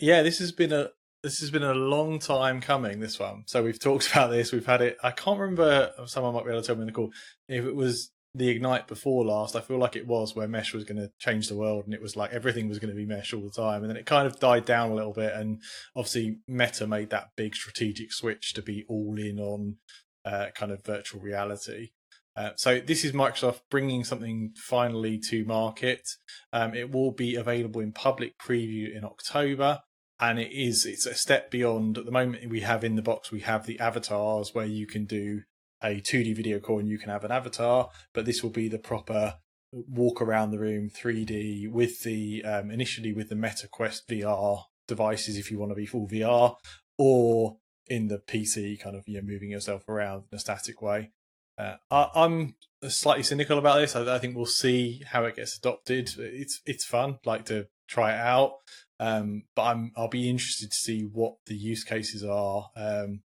Yeah, 0.00 0.22
this 0.22 0.40
has 0.40 0.50
been 0.50 0.72
a 0.72 0.88
this 1.22 1.38
has 1.38 1.52
been 1.52 1.62
a 1.62 1.74
long 1.74 2.18
time 2.18 2.60
coming. 2.60 2.98
This 2.98 3.20
one, 3.20 3.44
so 3.46 3.62
we've 3.62 3.78
talked 3.78 4.10
about 4.12 4.32
this. 4.32 4.50
We've 4.50 4.66
had 4.66 4.82
it. 4.82 4.96
I 5.00 5.12
can't 5.12 5.38
remember. 5.38 5.92
Someone 6.06 6.34
might 6.34 6.44
be 6.44 6.50
able 6.50 6.60
to 6.60 6.66
tell 6.66 6.74
me 6.74 6.82
in 6.82 6.86
the 6.86 6.92
call 6.92 7.12
if 7.48 7.64
it 7.64 7.76
was 7.76 8.10
the 8.34 8.48
Ignite 8.48 8.86
before 8.86 9.24
last, 9.24 9.54
I 9.54 9.60
feel 9.60 9.78
like 9.78 9.94
it 9.94 10.06
was 10.06 10.34
where 10.34 10.48
Mesh 10.48 10.72
was 10.72 10.84
going 10.84 11.00
to 11.00 11.10
change 11.18 11.48
the 11.48 11.56
world 11.56 11.84
and 11.84 11.92
it 11.92 12.00
was 12.00 12.16
like 12.16 12.32
everything 12.32 12.68
was 12.68 12.78
going 12.78 12.90
to 12.90 12.96
be 12.96 13.04
Mesh 13.04 13.34
all 13.34 13.42
the 13.42 13.50
time. 13.50 13.82
And 13.82 13.90
then 13.90 13.96
it 13.96 14.06
kind 14.06 14.26
of 14.26 14.40
died 14.40 14.64
down 14.64 14.90
a 14.90 14.94
little 14.94 15.12
bit. 15.12 15.34
And 15.34 15.60
obviously, 15.94 16.38
Meta 16.48 16.86
made 16.86 17.10
that 17.10 17.30
big 17.36 17.54
strategic 17.54 18.12
switch 18.12 18.54
to 18.54 18.62
be 18.62 18.84
all 18.88 19.18
in 19.18 19.38
on 19.38 19.76
uh, 20.24 20.46
kind 20.54 20.72
of 20.72 20.84
virtual 20.84 21.20
reality. 21.20 21.90
Uh, 22.34 22.50
so 22.56 22.80
this 22.80 23.04
is 23.04 23.12
Microsoft 23.12 23.60
bringing 23.70 24.04
something 24.04 24.52
finally 24.56 25.18
to 25.18 25.44
market. 25.44 26.08
Um, 26.52 26.74
it 26.74 26.90
will 26.90 27.12
be 27.12 27.34
available 27.34 27.82
in 27.82 27.92
public 27.92 28.38
preview 28.38 28.96
in 28.96 29.04
October, 29.04 29.80
and 30.18 30.38
it 30.38 30.50
is 30.50 30.86
it's 30.86 31.04
a 31.04 31.14
step 31.14 31.50
beyond. 31.50 31.98
At 31.98 32.06
the 32.06 32.10
moment, 32.10 32.48
we 32.48 32.60
have 32.60 32.84
in 32.84 32.96
the 32.96 33.02
box 33.02 33.30
we 33.30 33.40
have 33.40 33.66
the 33.66 33.78
avatars 33.78 34.54
where 34.54 34.64
you 34.64 34.86
can 34.86 35.04
do 35.04 35.42
a 35.82 36.00
2D 36.00 36.34
video 36.36 36.58
call 36.58 36.78
and 36.78 36.88
you 36.88 36.98
can 36.98 37.10
have 37.10 37.24
an 37.24 37.32
avatar, 37.32 37.90
but 38.12 38.24
this 38.24 38.42
will 38.42 38.50
be 38.50 38.68
the 38.68 38.78
proper 38.78 39.36
walk 39.72 40.20
around 40.20 40.50
the 40.50 40.58
room 40.58 40.90
3D 40.90 41.70
with 41.70 42.02
the 42.02 42.44
um, 42.44 42.70
initially 42.70 43.12
with 43.12 43.28
the 43.28 43.34
Meta 43.34 43.68
Quest 43.68 44.08
VR 44.08 44.64
devices 44.86 45.36
if 45.36 45.50
you 45.50 45.58
want 45.58 45.70
to 45.70 45.76
be 45.76 45.86
full 45.86 46.08
VR, 46.08 46.56
or 46.98 47.56
in 47.86 48.08
the 48.08 48.18
PC 48.18 48.80
kind 48.80 48.96
of 48.96 49.04
you 49.06 49.16
know 49.20 49.26
moving 49.26 49.50
yourself 49.50 49.88
around 49.88 50.24
in 50.30 50.36
a 50.36 50.40
static 50.40 50.82
way. 50.82 51.10
Uh, 51.58 51.76
I, 51.90 52.24
am 52.24 52.54
slightly 52.88 53.22
cynical 53.22 53.58
about 53.58 53.78
this. 53.78 53.94
I, 53.94 54.14
I, 54.14 54.18
think 54.18 54.36
we'll 54.36 54.46
see 54.46 55.02
how 55.06 55.24
it 55.24 55.36
gets 55.36 55.56
adopted. 55.58 56.10
It's 56.18 56.60
it's 56.66 56.84
fun, 56.84 57.18
like 57.24 57.44
to 57.46 57.66
try 57.88 58.14
it 58.14 58.20
out, 58.20 58.52
um, 58.98 59.44
but 59.54 59.62
I'm 59.62 59.92
I'll 59.96 60.08
be 60.08 60.30
interested 60.30 60.70
to 60.70 60.76
see 60.76 61.02
what 61.02 61.34
the 61.46 61.54
use 61.54 61.84
cases 61.84 62.24
are. 62.24 62.70
Um, 62.76 63.22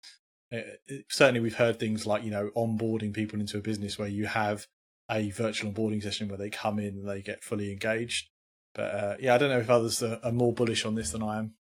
certainly 1.08 1.40
we've 1.40 1.56
heard 1.56 1.78
things 1.78 2.06
like 2.06 2.24
you 2.24 2.30
know 2.30 2.50
onboarding 2.56 3.12
people 3.12 3.40
into 3.40 3.58
a 3.58 3.62
business 3.62 3.98
where 3.98 4.08
you 4.08 4.26
have 4.26 4.66
a 5.10 5.30
virtual 5.30 5.72
onboarding 5.72 6.02
session 6.02 6.28
where 6.28 6.38
they 6.38 6.50
come 6.50 6.78
in 6.78 6.98
and 6.98 7.08
they 7.08 7.22
get 7.22 7.44
fully 7.44 7.72
engaged. 7.72 8.28
But 8.74 8.94
uh, 8.94 9.16
yeah, 9.20 9.34
I 9.34 9.38
don't 9.38 9.50
know 9.50 9.58
if 9.58 9.70
others 9.70 10.02
are, 10.02 10.18
are, 10.22 10.32
more 10.32 10.52
bullish 10.52 10.86
on 10.86 10.94
this 10.94 11.10
than 11.10 11.22
I 11.22 11.38
am. 11.38 11.54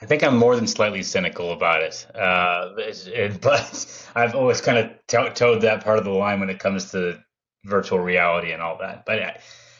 I 0.00 0.06
think 0.06 0.24
I'm 0.24 0.36
more 0.36 0.56
than 0.56 0.66
slightly 0.66 1.02
cynical 1.02 1.52
about 1.52 1.82
it, 1.82 2.06
uh, 2.14 2.70
but 3.40 4.06
I've 4.14 4.34
always 4.34 4.60
kind 4.60 4.78
of 4.78 4.90
to- 5.08 5.32
towed 5.34 5.62
that 5.62 5.84
part 5.84 5.98
of 5.98 6.04
the 6.04 6.10
line 6.10 6.40
when 6.40 6.50
it 6.50 6.58
comes 6.58 6.90
to 6.92 7.18
virtual 7.64 8.00
reality 8.00 8.52
and 8.52 8.62
all 8.62 8.78
that. 8.78 9.04
But 9.04 9.22
uh, 9.22 9.32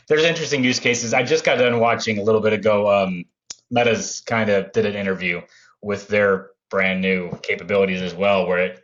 there's 0.09 0.25
interesting 0.25 0.63
use 0.63 0.79
cases. 0.79 1.15
I 1.15 1.23
just 1.23 1.45
got 1.45 1.57
done 1.57 1.81
watching 1.81 2.19
a 2.19 2.23
little 2.23 2.41
bit 2.41 2.53
ago. 2.53 3.03
Um, 3.03 3.25
Meta's 3.71 4.21
kind 4.21 4.51
of 4.51 4.71
did 4.73 4.87
an 4.87 4.95
interview 4.95 5.41
with 5.81 6.07
their 6.09 6.51
brand 6.73 7.03
new 7.03 7.31
capabilities 7.43 8.03
as 8.03 8.15
well, 8.15 8.47
where 8.49 8.59
it, 8.59 8.81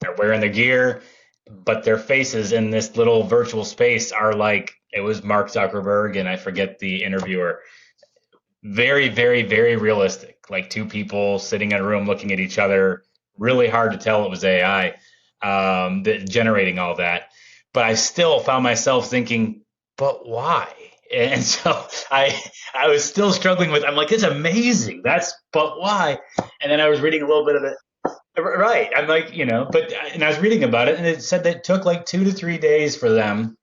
they're 0.00 0.14
wearing 0.14 0.42
the 0.42 0.48
gear, 0.48 1.02
but 1.50 1.82
their 1.84 1.98
faces 1.98 2.52
in 2.52 2.70
this 2.70 2.96
little 2.96 3.24
virtual 3.24 3.64
space 3.64 4.12
are 4.12 4.34
like 4.34 4.74
it 4.92 5.00
was 5.00 5.24
Mark 5.24 5.48
Zuckerberg 5.48 6.18
and 6.18 6.28
I 6.28 6.36
forget 6.36 6.78
the 6.78 7.02
interviewer. 7.02 7.62
Very, 8.62 9.08
very, 9.08 9.42
very 9.42 9.76
realistic. 9.76 10.36
Like 10.50 10.68
two 10.68 10.84
people 10.84 11.38
sitting 11.38 11.72
in 11.72 11.80
a 11.80 11.82
room 11.82 12.06
looking 12.06 12.30
at 12.30 12.40
each 12.40 12.58
other. 12.58 13.02
Really 13.38 13.68
hard 13.68 13.92
to 13.92 13.98
tell 13.98 14.24
it 14.26 14.30
was 14.30 14.44
AI 14.44 14.96
um, 15.42 16.02
that 16.02 16.28
generating 16.28 16.78
all 16.78 16.96
that. 16.96 17.30
but 17.72 17.84
I 17.84 17.94
still 17.94 18.40
found 18.40 18.62
myself 18.64 19.08
thinking, 19.08 19.62
but 19.96 20.28
why? 20.28 20.68
And 21.14 21.42
so 21.42 21.86
I 22.10 22.40
I 22.74 22.88
was 22.88 23.04
still 23.04 23.32
struggling 23.32 23.70
with. 23.70 23.84
I'm 23.84 23.96
like, 23.96 24.12
it's 24.12 24.22
amazing. 24.22 25.02
That's 25.02 25.32
but 25.52 25.80
why? 25.80 26.18
And 26.60 26.70
then 26.70 26.80
I 26.80 26.88
was 26.88 27.00
reading 27.00 27.22
a 27.22 27.26
little 27.26 27.44
bit 27.44 27.56
of 27.56 27.64
it. 27.64 27.76
Right. 28.38 28.90
I'm 28.96 29.08
like, 29.08 29.34
you 29.34 29.44
know, 29.44 29.68
but 29.70 29.92
and 30.12 30.22
I 30.22 30.28
was 30.28 30.38
reading 30.38 30.64
about 30.64 30.88
it, 30.88 30.96
and 30.96 31.06
it 31.06 31.22
said 31.22 31.44
that 31.44 31.56
it 31.56 31.64
took 31.64 31.84
like 31.84 32.06
two 32.06 32.24
to 32.24 32.32
three 32.32 32.58
days 32.58 32.96
for 32.96 33.10
them 33.10 33.56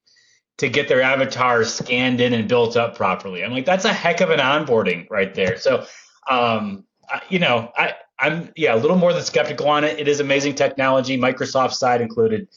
to 0.58 0.70
get 0.70 0.88
their 0.88 1.01
avatars 1.01 1.74
scanned 1.74 2.20
in 2.20 2.34
and 2.34 2.50
built 2.50 2.75
up 2.75 2.96
properly. 2.96 3.44
I'm 3.44 3.51
like, 3.51 3.66
that's 3.66 3.86
a 3.86 3.94
heck 3.94 4.22
of 4.22 4.32
an 4.32 4.39
onboarding 4.39 5.08
right 5.10 5.34
there. 5.34 5.58
So, 5.58 5.86
um, 6.30 6.84
you 7.30 7.39
know, 7.39 7.72
I 7.77 7.96
I'm 8.20 8.51
yeah 8.56 8.75
a 8.75 8.77
little 8.77 8.98
more 8.98 9.13
than 9.13 9.24
skeptical 9.24 9.70
on 9.70 9.84
it. 9.84 10.00
It 10.00 10.08
is 10.08 10.20
amazing 10.20 10.56
technology, 10.56 11.18
Microsoft 11.18 11.74
side 11.74 12.01
included. 12.01 12.48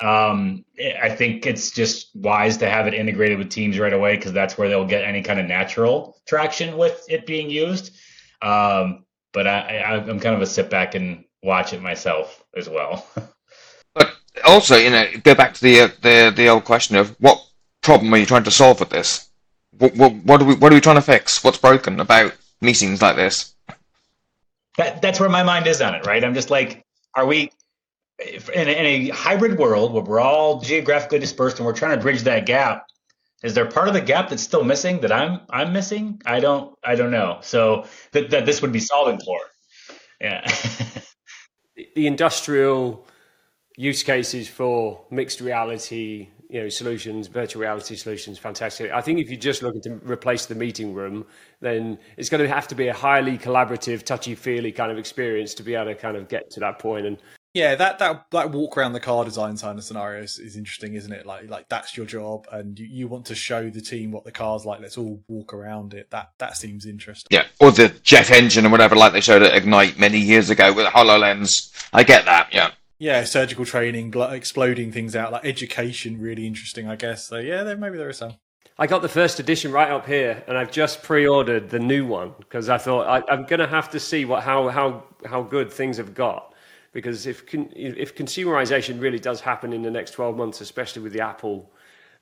Um, 0.00 0.64
I 1.02 1.10
think 1.10 1.46
it's 1.46 1.70
just 1.70 2.10
wise 2.14 2.56
to 2.58 2.70
have 2.70 2.86
it 2.86 2.94
integrated 2.94 3.38
with 3.38 3.50
Teams 3.50 3.78
right 3.78 3.92
away 3.92 4.16
because 4.16 4.32
that's 4.32 4.56
where 4.56 4.68
they'll 4.68 4.86
get 4.86 5.04
any 5.04 5.22
kind 5.22 5.38
of 5.38 5.46
natural 5.46 6.16
traction 6.26 6.78
with 6.78 7.04
it 7.08 7.26
being 7.26 7.50
used. 7.50 7.92
Um, 8.40 9.04
but 9.32 9.46
I, 9.46 9.78
I, 9.78 9.94
I'm 9.96 10.18
kind 10.18 10.34
of 10.34 10.40
a 10.40 10.46
sit 10.46 10.70
back 10.70 10.94
and 10.94 11.24
watch 11.42 11.72
it 11.72 11.82
myself 11.82 12.42
as 12.56 12.68
well. 12.68 13.06
but 13.94 14.14
also, 14.44 14.76
you 14.76 14.90
know, 14.90 15.06
go 15.22 15.34
back 15.34 15.54
to 15.54 15.60
the 15.60 15.80
uh, 15.80 15.88
the 16.00 16.32
the 16.34 16.48
old 16.48 16.64
question 16.64 16.96
of 16.96 17.14
what 17.20 17.38
problem 17.82 18.12
are 18.14 18.18
you 18.18 18.26
trying 18.26 18.44
to 18.44 18.50
solve 18.50 18.80
with 18.80 18.90
this? 18.90 19.28
What 19.78 19.94
what, 19.96 20.14
what 20.14 20.42
are 20.42 20.46
we 20.46 20.54
what 20.54 20.72
are 20.72 20.76
we 20.76 20.80
trying 20.80 20.96
to 20.96 21.02
fix? 21.02 21.44
What's 21.44 21.58
broken 21.58 22.00
about 22.00 22.34
meetings 22.60 23.02
like 23.02 23.16
this? 23.16 23.54
That 24.76 25.02
that's 25.02 25.20
where 25.20 25.28
my 25.28 25.42
mind 25.42 25.66
is 25.66 25.82
on 25.82 25.94
it, 25.94 26.06
right? 26.06 26.24
I'm 26.24 26.34
just 26.34 26.50
like, 26.50 26.84
are 27.14 27.26
we 27.26 27.50
in 28.20 28.68
a, 28.68 28.72
in 28.72 28.86
a 28.86 29.08
hybrid 29.10 29.58
world 29.58 29.92
where 29.92 30.02
we're 30.02 30.20
all 30.20 30.60
geographically 30.60 31.18
dispersed 31.18 31.58
and 31.58 31.66
we're 31.66 31.72
trying 31.72 31.96
to 31.96 32.02
bridge 32.02 32.22
that 32.22 32.46
gap? 32.46 32.86
Is 33.42 33.54
there 33.54 33.66
part 33.66 33.88
of 33.88 33.94
the 33.94 34.00
gap 34.00 34.28
that's 34.28 34.42
still 34.42 34.64
missing 34.64 35.00
that 35.00 35.12
I'm 35.12 35.40
I'm 35.48 35.72
missing? 35.72 36.20
I 36.26 36.40
don't 36.40 36.74
I 36.84 36.94
don't 36.94 37.10
know. 37.10 37.38
So 37.42 37.86
that 38.12 38.30
that 38.30 38.46
this 38.46 38.60
would 38.60 38.72
be 38.72 38.80
solving 38.80 39.18
for. 39.20 39.40
Yeah. 40.20 40.46
the 41.94 42.06
industrial 42.06 43.06
use 43.76 44.02
cases 44.02 44.48
for 44.48 45.04
mixed 45.10 45.40
reality 45.40 46.28
you 46.50 46.60
know 46.60 46.68
solutions 46.68 47.28
virtual 47.28 47.62
reality 47.62 47.94
solutions 47.94 48.38
fantastic 48.38 48.90
i 48.90 49.00
think 49.00 49.18
if 49.20 49.30
you're 49.30 49.38
just 49.38 49.62
looking 49.62 49.80
to 49.80 49.94
replace 50.02 50.46
the 50.46 50.54
meeting 50.54 50.92
room 50.92 51.24
then 51.60 51.96
it's 52.16 52.28
going 52.28 52.42
to 52.42 52.48
have 52.48 52.66
to 52.66 52.74
be 52.74 52.88
a 52.88 52.92
highly 52.92 53.38
collaborative 53.38 54.02
touchy 54.02 54.34
feely 54.34 54.72
kind 54.72 54.90
of 54.90 54.98
experience 54.98 55.54
to 55.54 55.62
be 55.62 55.74
able 55.74 55.86
to 55.86 55.94
kind 55.94 56.16
of 56.16 56.28
get 56.28 56.50
to 56.50 56.60
that 56.60 56.78
point 56.78 57.06
and 57.06 57.18
yeah 57.54 57.74
that 57.74 57.98
that 57.98 58.26
that 58.30 58.50
walk 58.50 58.76
around 58.76 58.92
the 58.92 59.00
car 59.00 59.24
design 59.24 59.56
kind 59.56 59.78
of 59.78 59.84
scenario 59.84 60.22
is, 60.22 60.38
is 60.38 60.56
interesting 60.56 60.94
isn't 60.94 61.12
it? 61.12 61.26
Like 61.26 61.48
like 61.48 61.68
that's 61.68 61.96
your 61.96 62.06
job 62.06 62.46
and 62.52 62.78
you, 62.78 62.86
you 62.86 63.08
want 63.08 63.26
to 63.26 63.34
show 63.34 63.70
the 63.70 63.80
team 63.80 64.12
what 64.12 64.24
the 64.24 64.32
car's 64.32 64.64
like. 64.64 64.80
Let's 64.80 64.98
all 64.98 65.22
walk 65.28 65.52
around 65.52 65.94
it. 65.94 66.10
That 66.10 66.30
that 66.38 66.56
seems 66.56 66.86
interesting. 66.86 67.28
Yeah. 67.30 67.46
Or 67.60 67.70
the 67.70 67.88
jet 68.02 68.30
engine 68.30 68.66
or 68.66 68.70
whatever 68.70 68.96
like 68.96 69.12
they 69.12 69.20
showed 69.20 69.42
at 69.42 69.54
ignite 69.54 69.98
many 69.98 70.18
years 70.18 70.50
ago 70.50 70.72
with 70.72 70.86
hololens. 70.86 71.72
I 71.92 72.04
get 72.04 72.24
that 72.26 72.52
yeah. 72.52 72.72
Yeah, 73.00 73.24
surgical 73.24 73.64
training, 73.64 74.12
exploding 74.14 74.92
things 74.92 75.16
out, 75.16 75.32
like 75.32 75.46
education, 75.46 76.20
really 76.20 76.46
interesting, 76.46 76.86
I 76.86 76.96
guess. 76.96 77.26
So 77.26 77.38
yeah, 77.38 77.62
there 77.62 77.74
maybe 77.74 77.96
there 77.96 78.10
is 78.10 78.18
some. 78.18 78.34
I 78.78 78.86
got 78.86 79.00
the 79.00 79.08
first 79.08 79.40
edition 79.40 79.72
right 79.72 79.90
up 79.90 80.06
here, 80.06 80.44
and 80.46 80.56
I've 80.56 80.70
just 80.70 81.02
pre-ordered 81.02 81.70
the 81.70 81.78
new 81.78 82.06
one 82.06 82.34
because 82.38 82.68
I 82.68 82.76
thought 82.76 83.06
I, 83.06 83.32
am 83.32 83.44
going 83.44 83.60
to 83.60 83.66
have 83.66 83.90
to 83.90 84.00
see 84.00 84.26
what 84.26 84.42
how 84.42 84.68
how 84.68 85.04
how 85.24 85.42
good 85.42 85.72
things 85.72 85.96
have 85.96 86.14
got. 86.14 86.49
Because 86.92 87.26
if 87.26 87.44
if 87.52 88.16
consumerization 88.16 89.00
really 89.00 89.20
does 89.20 89.40
happen 89.40 89.72
in 89.72 89.82
the 89.82 89.90
next 89.90 90.12
12 90.12 90.36
months, 90.36 90.60
especially 90.60 91.02
with 91.02 91.12
the 91.12 91.20
Apple 91.20 91.72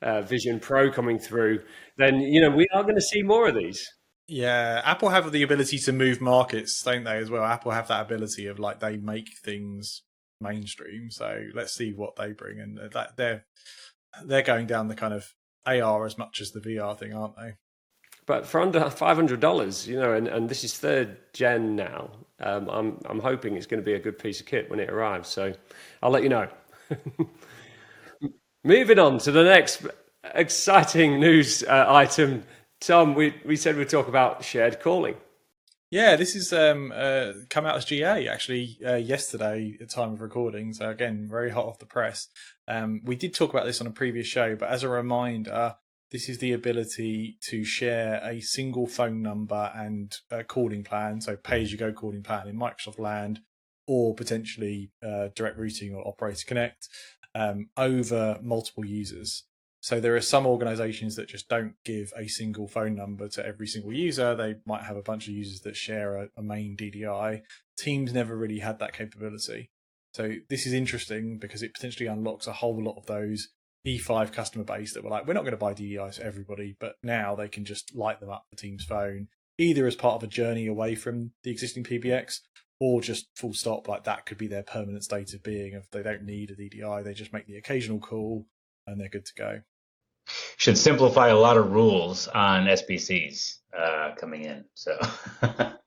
uh, 0.01 0.21
Vision 0.21 0.59
Pro 0.59 0.91
coming 0.91 1.17
through, 1.17 1.61
then 1.97 2.19
you 2.19 2.39
know 2.41 2.51
we 2.51 2.67
are 2.73 2.83
going 2.83 2.95
to 2.95 3.01
see 3.01 3.23
more 3.23 3.47
of 3.47 3.55
these. 3.55 3.87
Yeah, 4.27 4.81
Apple 4.85 5.09
have 5.09 5.31
the 5.31 5.41
ability 5.41 5.79
to 5.79 5.91
move 5.91 6.21
markets, 6.21 6.83
don't 6.83 7.03
they? 7.03 7.17
As 7.17 7.31
well, 7.31 7.43
Apple 7.43 7.71
have 7.71 7.87
that 7.87 8.01
ability 8.01 8.45
of 8.45 8.59
like 8.59 8.79
they 8.79 8.97
make 8.97 9.29
things 9.43 10.03
mainstream. 10.39 11.09
So 11.09 11.45
let's 11.55 11.73
see 11.73 11.91
what 11.91 12.15
they 12.15 12.31
bring, 12.33 12.59
and 12.59 12.91
that 12.91 13.17
they're 13.17 13.45
they're 14.23 14.43
going 14.43 14.67
down 14.67 14.87
the 14.87 14.95
kind 14.95 15.13
of 15.13 15.33
AR 15.65 16.05
as 16.05 16.17
much 16.17 16.41
as 16.41 16.51
the 16.51 16.59
VR 16.59 16.97
thing, 16.97 17.13
aren't 17.13 17.35
they? 17.37 17.53
But 18.29 18.45
for 18.45 18.61
under 18.61 18.91
five 18.91 19.15
hundred 19.15 19.39
dollars, 19.39 19.87
you 19.87 19.99
know, 19.99 20.13
and, 20.13 20.27
and 20.27 20.47
this 20.47 20.63
is 20.63 20.77
third 20.77 21.17
gen 21.33 21.75
now. 21.75 22.11
Um, 22.39 22.69
I'm 22.69 23.01
I'm 23.05 23.19
hoping 23.19 23.55
it's 23.55 23.65
going 23.65 23.81
to 23.81 23.83
be 23.83 23.95
a 23.95 23.99
good 23.99 24.19
piece 24.19 24.39
of 24.39 24.45
kit 24.45 24.69
when 24.69 24.79
it 24.79 24.87
arrives. 24.91 25.29
So 25.29 25.51
I'll 26.03 26.11
let 26.11 26.21
you 26.21 26.29
know. 26.29 26.47
Moving 28.63 28.99
on 28.99 29.17
to 29.17 29.31
the 29.31 29.43
next 29.43 29.81
exciting 30.35 31.19
news 31.19 31.63
uh, 31.63 31.85
item, 31.87 32.43
Tom. 32.79 33.15
We 33.15 33.33
we 33.45 33.55
said 33.55 33.77
we'd 33.77 33.89
talk 33.89 34.07
about 34.07 34.45
shared 34.45 34.79
calling. 34.79 35.15
Yeah, 35.89 36.15
this 36.15 36.35
is 36.35 36.53
um, 36.53 36.93
uh, 36.95 37.31
come 37.49 37.65
out 37.65 37.77
as 37.77 37.85
GA 37.85 38.27
actually 38.27 38.77
uh, 38.85 38.97
yesterday 38.97 39.75
at 39.81 39.89
time 39.89 40.13
of 40.13 40.21
recording. 40.21 40.71
So 40.73 40.87
again, 40.87 41.27
very 41.27 41.49
hot 41.49 41.65
off 41.65 41.79
the 41.79 41.87
press. 41.87 42.27
Um, 42.67 43.01
we 43.03 43.15
did 43.15 43.33
talk 43.33 43.49
about 43.49 43.65
this 43.65 43.81
on 43.81 43.87
a 43.87 43.91
previous 43.91 44.27
show, 44.27 44.55
but 44.55 44.69
as 44.69 44.83
a 44.83 44.87
reminder, 44.87 45.77
this 46.11 46.27
is 46.27 46.39
the 46.39 46.53
ability 46.53 47.37
to 47.49 47.63
share 47.63 48.19
a 48.23 48.39
single 48.41 48.87
phone 48.87 49.21
number 49.21 49.71
and 49.75 50.15
a 50.31 50.43
calling 50.43 50.83
plan. 50.83 51.21
So 51.21 51.35
pay 51.35 51.61
as 51.61 51.71
you 51.71 51.77
go 51.77 51.91
calling 51.93 52.23
plan 52.23 52.47
in 52.47 52.57
Microsoft 52.57 52.99
Land, 52.99 53.41
or 53.87 54.13
potentially 54.13 54.91
uh, 55.03 55.29
direct 55.35 55.57
routing 55.57 55.93
or 55.95 56.07
Operator 56.07 56.45
Connect 56.47 56.87
um, 57.35 57.69
over 57.75 58.39
multiple 58.41 58.85
users. 58.85 59.43
So 59.81 59.99
there 59.99 60.15
are 60.15 60.21
some 60.21 60.45
organizations 60.45 61.15
that 61.15 61.29
just 61.29 61.47
don't 61.47 61.73
give 61.85 62.11
a 62.17 62.27
single 62.27 62.67
phone 62.67 62.95
number 62.95 63.29
to 63.29 63.45
every 63.45 63.65
single 63.65 63.93
user. 63.93 64.35
They 64.35 64.55
might 64.65 64.83
have 64.83 64.97
a 64.97 65.01
bunch 65.01 65.27
of 65.27 65.33
users 65.33 65.61
that 65.61 65.75
share 65.75 66.17
a, 66.17 66.29
a, 66.37 66.43
main 66.43 66.75
DDI. 66.75 67.41
Teams 67.77 68.13
never 68.13 68.35
really 68.35 68.59
had 68.59 68.79
that 68.79 68.93
capability. 68.93 69.71
So 70.13 70.33
this 70.49 70.65
is 70.65 70.73
interesting 70.73 71.37
because 71.39 71.63
it 71.63 71.73
potentially 71.73 72.07
unlocks 72.07 72.45
a 72.45 72.53
whole 72.53 72.83
lot 72.83 72.97
of 72.97 73.05
those 73.05 73.47
E5 73.87 74.31
customer 74.33 74.63
base 74.63 74.93
that 74.93 75.03
were 75.03 75.09
like, 75.09 75.27
we're 75.27 75.33
not 75.33 75.43
going 75.43 75.51
to 75.51 75.57
buy 75.57 75.73
DDIs 75.73 76.17
for 76.17 76.23
everybody, 76.23 76.75
but 76.79 76.95
now 77.03 77.35
they 77.35 77.47
can 77.47 77.65
just 77.65 77.95
light 77.95 78.19
them 78.19 78.29
up 78.29 78.45
the 78.49 78.57
Teams 78.57 78.83
phone, 78.83 79.27
either 79.57 79.87
as 79.87 79.95
part 79.95 80.15
of 80.15 80.23
a 80.23 80.27
journey 80.27 80.67
away 80.67 80.95
from 80.95 81.31
the 81.43 81.51
existing 81.51 81.83
PBX 81.83 82.39
or 82.79 83.01
just 83.01 83.27
full 83.35 83.53
stop. 83.53 83.87
Like 83.87 84.03
that 84.03 84.25
could 84.25 84.37
be 84.37 84.47
their 84.47 84.63
permanent 84.63 85.03
state 85.03 85.33
of 85.33 85.43
being. 85.43 85.73
If 85.73 85.89
they 85.91 86.03
don't 86.03 86.23
need 86.23 86.51
a 86.51 86.55
DDI, 86.55 87.03
they 87.03 87.13
just 87.13 87.33
make 87.33 87.47
the 87.47 87.57
occasional 87.57 87.99
call 87.99 88.45
and 88.85 88.99
they're 88.99 89.09
good 89.09 89.25
to 89.25 89.33
go. 89.35 89.61
Should 90.57 90.77
simplify 90.77 91.29
a 91.29 91.37
lot 91.37 91.57
of 91.57 91.71
rules 91.71 92.27
on 92.27 92.65
SBCs 92.65 93.55
uh, 93.77 94.11
coming 94.15 94.43
in. 94.43 94.65
So. 94.75 94.97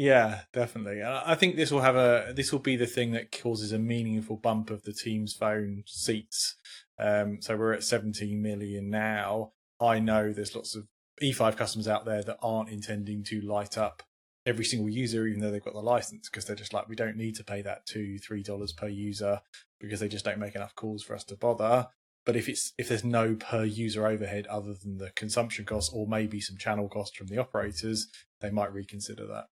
yeah, 0.00 0.40
definitely. 0.54 1.02
I 1.04 1.34
think 1.34 1.56
this 1.56 1.70
will 1.70 1.82
have 1.82 1.94
a 1.94 2.32
this 2.34 2.52
will 2.52 2.58
be 2.58 2.74
the 2.74 2.86
thing 2.86 3.12
that 3.12 3.30
causes 3.30 3.70
a 3.70 3.78
meaningful 3.78 4.38
bump 4.38 4.70
of 4.70 4.84
the 4.84 4.94
team's 4.94 5.34
phone 5.34 5.82
seats. 5.86 6.56
Um, 6.98 7.42
so 7.42 7.54
we're 7.54 7.74
at 7.74 7.84
17 7.84 8.40
million 8.40 8.88
now. 8.88 9.52
I 9.78 9.98
know 9.98 10.32
there's 10.32 10.56
lots 10.56 10.74
of 10.74 10.86
E5 11.22 11.54
customers 11.54 11.86
out 11.86 12.06
there 12.06 12.22
that 12.22 12.38
aren't 12.40 12.70
intending 12.70 13.22
to 13.24 13.42
light 13.42 13.76
up 13.76 14.02
every 14.46 14.64
single 14.64 14.88
user, 14.88 15.26
even 15.26 15.42
though 15.42 15.50
they've 15.50 15.62
got 15.62 15.74
the 15.74 15.80
license, 15.80 16.30
because 16.30 16.46
they're 16.46 16.56
just 16.56 16.72
like, 16.72 16.88
we 16.88 16.96
don't 16.96 17.18
need 17.18 17.36
to 17.36 17.44
pay 17.44 17.60
that 17.60 17.84
two, 17.84 18.18
three 18.20 18.42
dollars 18.42 18.72
per 18.72 18.88
user 18.88 19.42
because 19.80 20.00
they 20.00 20.08
just 20.08 20.24
don't 20.24 20.38
make 20.38 20.54
enough 20.54 20.74
calls 20.76 21.02
for 21.02 21.14
us 21.14 21.24
to 21.24 21.36
bother. 21.36 21.88
But 22.24 22.36
if 22.36 22.48
it's 22.48 22.72
if 22.78 22.88
there's 22.88 23.04
no 23.04 23.34
per 23.34 23.64
user 23.64 24.06
overhead 24.06 24.46
other 24.46 24.72
than 24.72 24.96
the 24.96 25.10
consumption 25.10 25.66
costs 25.66 25.92
or 25.92 26.06
maybe 26.06 26.40
some 26.40 26.56
channel 26.56 26.88
costs 26.88 27.18
from 27.18 27.26
the 27.26 27.36
operators, 27.36 28.08
they 28.40 28.48
might 28.48 28.72
reconsider 28.72 29.26
that. 29.26 29.48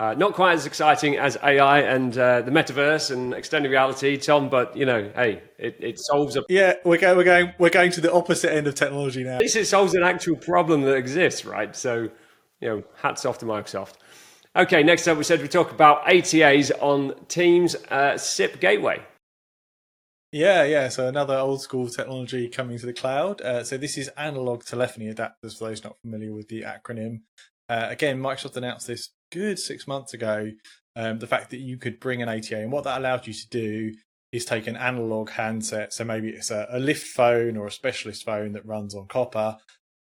Uh, 0.00 0.14
not 0.14 0.32
quite 0.32 0.54
as 0.54 0.64
exciting 0.64 1.18
as 1.18 1.36
AI 1.42 1.80
and 1.80 2.16
uh, 2.16 2.40
the 2.40 2.50
metaverse 2.50 3.10
and 3.10 3.34
extended 3.34 3.68
reality, 3.68 4.16
Tom. 4.16 4.48
But 4.48 4.74
you 4.74 4.86
know, 4.86 5.12
hey, 5.14 5.42
it, 5.58 5.76
it 5.78 5.98
solves 5.98 6.38
a 6.38 6.44
yeah. 6.48 6.76
We're 6.86 6.96
going 6.96 7.18
we're 7.18 7.24
going 7.24 7.52
we're 7.58 7.68
going 7.68 7.92
to 7.92 8.00
the 8.00 8.10
opposite 8.10 8.50
end 8.50 8.66
of 8.66 8.74
technology 8.74 9.22
now. 9.24 9.34
At 9.34 9.42
least 9.42 9.56
it 9.56 9.66
solves 9.66 9.92
an 9.94 10.02
actual 10.02 10.36
problem 10.36 10.80
that 10.82 10.94
exists, 10.94 11.44
right? 11.44 11.76
So, 11.76 12.08
you 12.62 12.68
know, 12.68 12.82
hats 13.02 13.26
off 13.26 13.36
to 13.40 13.44
Microsoft. 13.44 13.96
Okay, 14.56 14.82
next 14.82 15.06
up, 15.06 15.18
we 15.18 15.24
said 15.24 15.42
we 15.42 15.48
talk 15.48 15.70
about 15.70 16.06
ATAs 16.06 16.70
on 16.80 17.14
Teams 17.28 17.76
uh, 17.90 18.16
SIP 18.16 18.58
Gateway. 18.58 19.02
Yeah, 20.32 20.64
yeah. 20.64 20.88
So 20.88 21.08
another 21.08 21.36
old 21.36 21.60
school 21.60 21.88
technology 21.88 22.48
coming 22.48 22.78
to 22.78 22.86
the 22.86 22.94
cloud. 22.94 23.42
Uh, 23.42 23.64
so 23.64 23.76
this 23.76 23.98
is 23.98 24.08
analog 24.16 24.64
telephony 24.64 25.12
adapters 25.12 25.58
for 25.58 25.68
those 25.68 25.84
not 25.84 25.98
familiar 26.00 26.32
with 26.32 26.48
the 26.48 26.62
acronym. 26.62 27.20
Uh, 27.68 27.88
again, 27.90 28.18
Microsoft 28.18 28.56
announced 28.56 28.86
this 28.86 29.10
good 29.30 29.58
six 29.58 29.86
months 29.86 30.14
ago. 30.14 30.50
Um, 30.96 31.18
the 31.18 31.26
fact 31.26 31.50
that 31.50 31.60
you 31.60 31.78
could 31.78 32.00
bring 32.00 32.20
an 32.20 32.28
ATA, 32.28 32.58
and 32.58 32.72
what 32.72 32.84
that 32.84 32.98
allowed 32.98 33.26
you 33.26 33.32
to 33.32 33.48
do 33.48 33.92
is 34.32 34.44
take 34.44 34.66
an 34.66 34.76
analog 34.76 35.30
handset. 35.30 35.92
So 35.92 36.04
maybe 36.04 36.28
it's 36.28 36.50
a, 36.50 36.66
a 36.70 36.78
lift 36.78 37.06
phone 37.06 37.56
or 37.56 37.66
a 37.66 37.72
specialist 37.72 38.24
phone 38.24 38.52
that 38.52 38.66
runs 38.66 38.94
on 38.94 39.06
copper, 39.06 39.56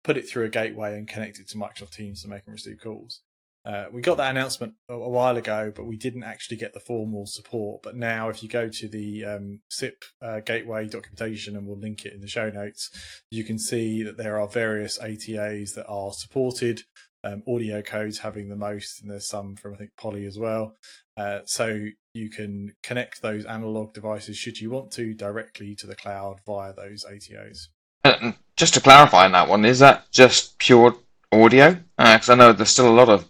put 0.03 0.17
it 0.17 0.27
through 0.29 0.45
a 0.45 0.49
gateway 0.49 0.97
and 0.97 1.07
connect 1.07 1.39
it 1.39 1.49
to 1.49 1.57
Microsoft 1.57 1.91
Teams 1.91 2.21
to 2.21 2.27
make 2.27 2.43
and 2.45 2.53
receive 2.53 2.79
calls. 2.81 3.21
Uh, 3.65 3.85
we 3.91 3.99
got 3.99 4.17
that 4.17 4.29
announcement 4.29 4.73
a, 4.89 4.93
a, 4.93 5.09
while 5.09 5.37
ago, 5.37 5.73
but 5.75 5.85
we 5.85 5.97
didn't 5.97 6.23
actually 6.23 6.57
get 6.57 6.73
the 6.73 6.79
formal 6.79 7.25
support. 7.25 7.81
But 7.81 7.95
now, 7.95 8.29
if 8.29 8.43
you 8.43 8.49
go 8.49 8.69
to 8.69 8.87
the 8.87 9.25
um, 9.25 9.61
SIP 9.69 10.03
uh, 10.21 10.39
Gateway 10.41 10.87
documentation, 10.87 11.55
and 11.55 11.65
we'll 11.65 11.79
link 11.79 12.05
it 12.05 12.13
in 12.13 12.21
the 12.21 12.27
show 12.27 12.51
notes, 12.51 12.91
you 13.31 13.43
can 13.43 13.57
see 13.57 14.03
that 14.03 14.17
there 14.17 14.39
are 14.39 14.47
various 14.47 14.99
ATAs 14.99 15.73
that 15.73 15.87
are 15.87 16.13
supported. 16.13 16.83
Um, 17.25 17.41
AudioCodes 17.47 18.19
having 18.19 18.49
the 18.49 18.55
most, 18.55 19.01
and 19.01 19.09
there's 19.09 19.27
some 19.27 19.55
from 19.55 19.73
I 19.73 19.77
think 19.77 19.91
Poly 19.97 20.27
as 20.27 20.37
well. 20.37 20.75
Uh, 21.17 21.39
so 21.45 21.87
you 22.13 22.29
can 22.29 22.73
connect 22.83 23.21
those 23.21 23.45
analog 23.45 23.93
devices, 23.93 24.37
should 24.37 24.61
you 24.61 24.69
want 24.69 24.91
to, 24.91 25.13
directly 25.13 25.73
to 25.75 25.87
the 25.87 25.95
cloud 25.95 26.39
via 26.45 26.73
those 26.73 27.03
ATAs. 27.03 27.69
Uh, 28.03 28.33
just 28.55 28.75
to 28.75 28.81
clarify 28.81 29.25
on 29.25 29.31
that 29.31 29.49
one, 29.49 29.65
is 29.65 29.79
that 29.79 30.11
just 30.11 30.57
pure 30.59 30.95
audio? 31.31 31.77
Because 31.97 32.29
uh, 32.29 32.33
I 32.33 32.35
know 32.35 32.53
there's 32.53 32.69
still 32.69 32.89
a 32.89 32.93
lot 32.93 33.09
of 33.09 33.27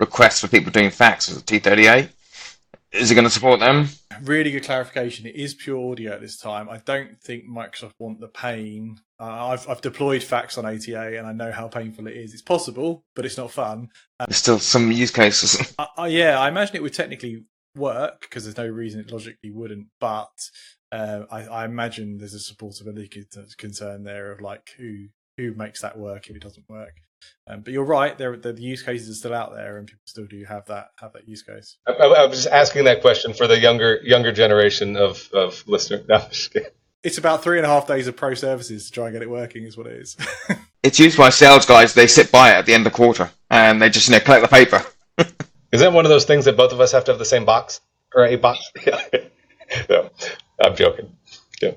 requests 0.00 0.40
for 0.40 0.48
people 0.48 0.72
doing 0.72 0.90
fax 0.90 1.28
with 1.28 1.44
T38. 1.44 2.08
Is 2.92 3.10
it 3.10 3.14
going 3.14 3.26
to 3.26 3.30
support 3.30 3.60
them? 3.60 3.88
Really 4.22 4.50
good 4.50 4.64
clarification. 4.64 5.26
It 5.26 5.36
is 5.36 5.54
pure 5.54 5.90
audio 5.90 6.12
at 6.12 6.20
this 6.20 6.36
time. 6.36 6.68
I 6.68 6.78
don't 6.78 7.20
think 7.20 7.44
Microsoft 7.44 7.92
want 7.98 8.20
the 8.20 8.28
pain. 8.28 8.98
Uh, 9.20 9.48
I've 9.48 9.68
I've 9.68 9.80
deployed 9.80 10.22
fax 10.22 10.58
on 10.58 10.66
ATA 10.66 11.18
and 11.18 11.26
I 11.26 11.32
know 11.32 11.52
how 11.52 11.68
painful 11.68 12.06
it 12.06 12.16
is. 12.16 12.32
It's 12.32 12.42
possible, 12.42 13.04
but 13.14 13.24
it's 13.24 13.36
not 13.36 13.50
fun. 13.50 13.88
Um, 14.20 14.26
There's 14.28 14.38
still 14.38 14.58
some 14.58 14.90
use 14.92 15.10
cases. 15.10 15.74
uh, 15.78 15.86
uh, 15.98 16.04
yeah, 16.04 16.38
I 16.38 16.48
imagine 16.48 16.76
it 16.76 16.82
would 16.82 16.94
technically 16.94 17.44
work 17.76 18.22
because 18.22 18.44
there's 18.44 18.56
no 18.56 18.68
reason 18.68 19.00
it 19.00 19.10
logically 19.10 19.50
wouldn't. 19.50 19.88
But 20.00 20.50
uh, 20.92 21.22
I, 21.30 21.42
I, 21.44 21.64
imagine 21.64 22.18
there's 22.18 22.34
a 22.34 22.38
supportability 22.38 23.24
concern 23.56 24.04
there 24.04 24.32
of 24.32 24.40
like 24.40 24.70
who 24.76 25.06
who 25.36 25.54
makes 25.54 25.80
that 25.82 25.98
work 25.98 26.28
if 26.28 26.36
it 26.36 26.42
doesn't 26.42 26.68
work. 26.68 26.94
Um, 27.46 27.60
but 27.60 27.72
you're 27.72 27.84
right; 27.84 28.16
there, 28.16 28.36
the, 28.36 28.52
the 28.52 28.62
use 28.62 28.82
cases 28.82 29.10
are 29.10 29.14
still 29.14 29.34
out 29.34 29.54
there, 29.54 29.76
and 29.76 29.86
people 29.86 30.00
still 30.06 30.26
do 30.26 30.44
have 30.44 30.66
that 30.66 30.88
have 30.98 31.12
that 31.12 31.28
use 31.28 31.42
case. 31.42 31.76
I, 31.86 31.92
I 31.92 32.26
was 32.26 32.42
just 32.42 32.54
asking 32.54 32.84
that 32.84 33.02
question 33.02 33.34
for 33.34 33.46
the 33.46 33.58
younger 33.58 34.00
younger 34.02 34.32
generation 34.32 34.96
of 34.96 35.28
of 35.32 35.62
listeners. 35.66 36.06
No, 36.08 36.26
it's 37.04 37.18
about 37.18 37.42
three 37.42 37.58
and 37.58 37.66
a 37.66 37.68
half 37.68 37.86
days 37.86 38.06
of 38.06 38.16
pro 38.16 38.32
services 38.32 38.86
to 38.86 38.92
try 38.92 39.06
and 39.06 39.12
get 39.12 39.22
it 39.22 39.28
working, 39.28 39.64
is 39.64 39.76
what 39.76 39.86
it 39.86 40.00
is. 40.00 40.16
it's 40.82 40.98
used 40.98 41.18
by 41.18 41.28
sales 41.28 41.66
guys. 41.66 41.92
They 41.92 42.06
sit 42.06 42.32
by 42.32 42.52
it 42.52 42.54
at 42.54 42.66
the 42.66 42.72
end 42.72 42.86
of 42.86 42.92
the 42.92 42.96
quarter, 42.96 43.30
and 43.50 43.80
they 43.80 43.90
just 43.90 44.08
you 44.08 44.14
know 44.14 44.20
collect 44.20 44.42
the 44.42 44.48
paper. 44.48 44.82
is 45.70 45.80
that 45.80 45.92
one 45.92 46.06
of 46.06 46.08
those 46.08 46.24
things 46.24 46.46
that 46.46 46.56
both 46.56 46.72
of 46.72 46.80
us 46.80 46.92
have 46.92 47.04
to 47.04 47.12
have 47.12 47.18
the 47.18 47.26
same 47.26 47.44
box 47.44 47.82
or 48.14 48.24
a 48.24 48.36
box? 48.36 48.72
no, 49.90 50.10
I'm 50.58 50.74
joking. 50.74 51.14
Yeah. 51.60 51.72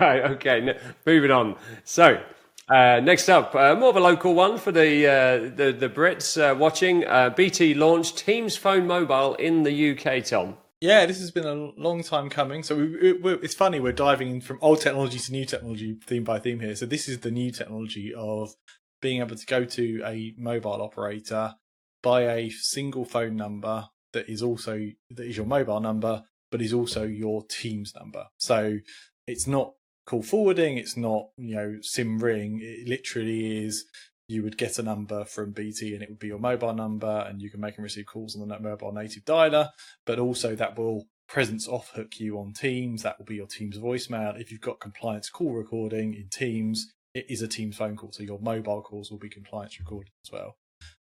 Right. 0.00 0.22
Okay. 0.32 0.76
moving 1.06 1.30
on. 1.30 1.56
So 1.84 2.20
uh, 2.68 3.00
next 3.00 3.28
up, 3.28 3.54
uh, 3.54 3.74
more 3.74 3.88
of 3.90 3.96
a 3.96 4.00
local 4.00 4.34
one 4.34 4.58
for 4.58 4.72
the 4.72 5.06
uh, 5.06 5.38
the, 5.56 5.72
the, 5.72 5.88
Brits 5.88 6.38
uh, 6.38 6.54
watching. 6.54 7.06
Uh, 7.06 7.30
BT 7.30 7.74
launched 7.74 8.18
Teams 8.18 8.56
Phone 8.56 8.86
Mobile 8.86 9.34
in 9.36 9.62
the 9.62 9.90
UK. 9.92 10.24
Tom. 10.24 10.58
Yeah, 10.80 11.06
this 11.06 11.18
has 11.18 11.30
been 11.30 11.46
a 11.46 11.72
long 11.80 12.02
time 12.02 12.28
coming. 12.28 12.62
So 12.62 12.76
we, 12.76 13.12
we, 13.14 13.32
it's 13.34 13.54
funny 13.54 13.80
we're 13.80 13.92
diving 13.92 14.40
from 14.40 14.58
old 14.60 14.80
technology 14.80 15.18
to 15.18 15.32
new 15.32 15.44
technology, 15.44 15.98
theme 16.06 16.24
by 16.24 16.38
theme 16.38 16.60
here. 16.60 16.76
So 16.76 16.86
this 16.86 17.08
is 17.08 17.20
the 17.20 17.30
new 17.30 17.50
technology 17.50 18.14
of 18.14 18.54
being 19.00 19.20
able 19.20 19.36
to 19.36 19.46
go 19.46 19.64
to 19.64 20.02
a 20.04 20.34
mobile 20.36 20.82
operator, 20.82 21.54
buy 22.02 22.22
a 22.22 22.50
single 22.50 23.04
phone 23.04 23.34
number 23.34 23.88
that 24.12 24.28
is 24.28 24.42
also 24.42 24.78
that 25.10 25.26
is 25.26 25.36
your 25.36 25.46
mobile 25.46 25.80
number, 25.80 26.22
but 26.50 26.60
is 26.60 26.72
also 26.72 27.04
your 27.04 27.44
Teams 27.48 27.94
number. 27.98 28.26
So 28.36 28.78
it's 29.26 29.46
not 29.46 29.72
call 30.08 30.22
forwarding. 30.22 30.78
It's 30.78 30.96
not, 30.96 31.28
you 31.36 31.54
know, 31.54 31.76
sim 31.82 32.18
ring. 32.18 32.60
It 32.62 32.88
literally 32.88 33.64
is 33.64 33.84
you 34.26 34.42
would 34.42 34.58
get 34.58 34.78
a 34.78 34.82
number 34.82 35.24
from 35.24 35.52
BT 35.52 35.94
and 35.94 36.02
it 36.02 36.08
would 36.08 36.18
be 36.18 36.28
your 36.28 36.38
mobile 36.38 36.74
number 36.74 37.26
and 37.28 37.40
you 37.40 37.50
can 37.50 37.60
make 37.60 37.76
and 37.76 37.84
receive 37.84 38.06
calls 38.06 38.34
on 38.34 38.48
the 38.48 38.58
mobile 38.58 38.92
native 38.92 39.24
dialer, 39.24 39.68
but 40.06 40.18
also 40.18 40.54
that 40.54 40.76
will 40.78 41.06
presence 41.28 41.68
off 41.68 41.90
hook 41.94 42.18
you 42.18 42.38
on 42.38 42.52
Teams. 42.52 43.02
That 43.02 43.18
will 43.18 43.26
be 43.26 43.36
your 43.36 43.46
Teams 43.46 43.78
voicemail. 43.78 44.38
If 44.40 44.50
you've 44.50 44.60
got 44.60 44.80
compliance 44.80 45.28
call 45.28 45.52
recording 45.52 46.14
in 46.14 46.28
Teams, 46.30 46.92
it 47.14 47.26
is 47.28 47.42
a 47.42 47.48
Teams 47.48 47.76
phone 47.76 47.96
call. 47.96 48.12
So 48.12 48.22
your 48.22 48.40
mobile 48.40 48.82
calls 48.82 49.10
will 49.10 49.18
be 49.18 49.28
compliance 49.28 49.78
recorded 49.78 50.10
as 50.24 50.32
well. 50.32 50.56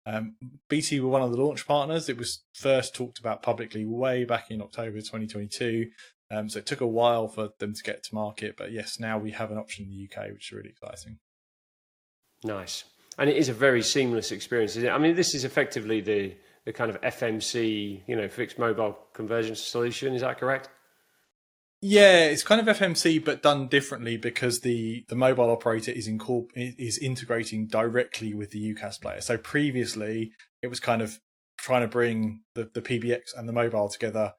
Um, 0.05 0.37
BT 0.68 1.00
were 1.00 1.09
one 1.09 1.22
of 1.22 1.31
the 1.31 1.40
launch 1.40 1.66
partners. 1.66 2.09
It 2.09 2.18
was 2.18 2.42
first 2.55 2.94
talked 2.94 3.18
about 3.18 3.42
publicly 3.42 3.85
way 3.85 4.24
back 4.24 4.50
in 4.50 4.61
October 4.61 4.98
2022. 4.98 5.90
Um, 6.33 6.49
so 6.49 6.59
it 6.59 6.66
took 6.66 6.81
a 6.81 6.87
while 6.87 7.29
for 7.29 7.51
them 7.59 7.75
to 7.75 7.83
get 7.83 8.03
to 8.05 8.14
market, 8.14 8.57
but 8.57 8.73
yes, 8.73 8.99
now 8.99 9.18
we 9.18 9.33
have 9.33 9.51
an 9.51 9.59
option 9.59 9.85
in 9.85 9.90
the 9.90 10.09
UK, 10.09 10.33
which 10.33 10.49
is 10.49 10.53
really 10.53 10.71
exciting. 10.71 11.18
Nice, 12.42 12.85
and 13.18 13.29
it 13.29 13.37
is 13.37 13.51
a 13.51 13.53
very 13.53 13.83
seamless 13.83 14.33
experience. 14.33 14.77
I 14.77 14.97
mean, 14.99 15.14
this 15.14 15.35
is 15.35 15.45
effectively 15.45 16.01
the 16.01 16.35
the 16.64 16.73
kind 16.73 16.90
of 16.90 17.01
FMC, 17.01 18.03
you 18.07 18.16
know, 18.16 18.29
fixed 18.29 18.59
mobile 18.59 18.97
convergence 19.12 19.61
solution. 19.61 20.14
Is 20.14 20.23
that 20.23 20.38
correct? 20.38 20.68
Yeah, 21.85 22.27
it's 22.27 22.45
kind 22.45 22.66
of 22.66 22.79
FMC, 22.79 23.25
but 23.25 23.42
done 23.42 23.66
differently 23.66 24.16
because 24.16 24.61
the, 24.61 25.05
the 25.09 25.16
mobile 25.16 25.51
operator 25.51 25.90
is 25.90 26.09
incorpor- 26.09 26.49
is 26.55 26.97
integrating 26.99 27.66
directly 27.66 28.33
with 28.35 28.53
the 28.53 28.75
UCaaS 28.75 29.01
player. 29.01 29.21
So 29.21 29.37
previously, 29.37 30.31
it 30.62 30.68
was 30.68 30.79
kind 30.79 31.03
of 31.03 31.18
trying 31.59 31.83
to 31.83 31.88
bring 31.88 32.42
the, 32.55 32.71
the 32.73 32.83
PBX 32.83 33.37
and 33.37 33.49
the 33.49 33.53
mobile 33.53 33.88
together 33.88 34.35